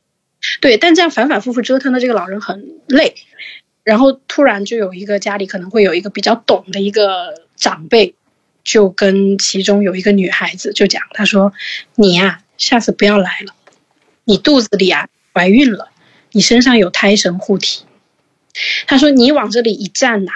[0.62, 3.16] 对，但这样反反复复折腾的这个老人很累，
[3.84, 8.16] 然后突然就有一个家里可能会有一个比较懂的一个长辈，
[8.64, 11.54] 就跟其中有一个女孩子就讲，他说
[11.96, 13.54] ：“你呀，下次不要来了，
[14.26, 15.90] 你肚子里啊怀孕了，
[16.32, 17.86] 你身上有胎神护体。”
[18.88, 20.32] 他说：“你往这里一站呐，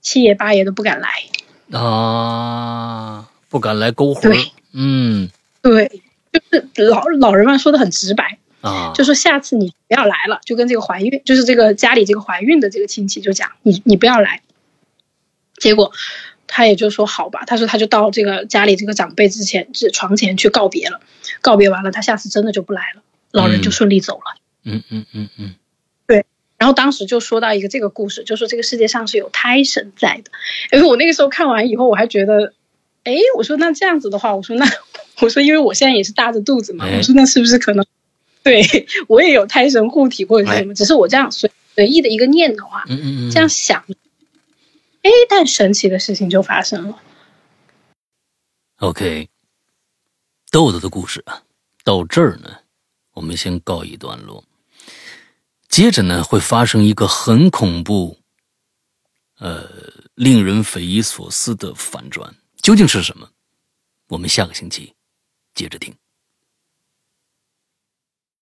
[0.00, 5.30] 七爷八爷都不敢来啊，不敢来勾魂。”对，嗯，
[5.62, 8.38] 对，就是老老人们说的很直白。
[8.60, 14.42] 啊，就说下次你不要来了，就跟这个怀孕，就是这个家里这个怀孕的这个亲戚就讲你你不要来。
[15.56, 15.92] 结果
[16.46, 21.00] 他也就说好吧，他说他就到这个家里这个长辈之前这床前去告别了，
[21.40, 24.40] 告别完了，他下次真的就不来了，老人就顺利走了。
[24.64, 25.54] 嗯嗯嗯嗯，
[26.06, 26.26] 对。
[26.58, 30.30] 然后当时就说到一个这个故事，就说这个世界上是有胎神在的。
[30.72, 32.52] 因为我那个时候看完以后，我还觉得，
[33.04, 34.66] 哎，我说那这样子的话，我说那
[35.22, 37.84] 我说因为我现在也是大着肚子嘛，我说那是不是可能？
[38.44, 42.84] 对我也有胎神护体或者什么，只是我这样随随意的一个念头啊，
[43.30, 43.84] 这样想，
[45.02, 47.02] 哎，但神奇的事情就发生了。
[48.76, 49.28] OK，
[50.50, 51.42] 豆豆的故事啊，
[51.84, 52.60] 到这儿呢，
[53.12, 54.42] 我们先告一段落。
[55.68, 58.18] 接着呢，会发生一个很恐怖、
[59.38, 59.68] 呃，
[60.14, 63.28] 令人匪夷所思的反转，究竟是什么？
[64.08, 64.94] 我们下个星期
[65.54, 65.94] 接着听。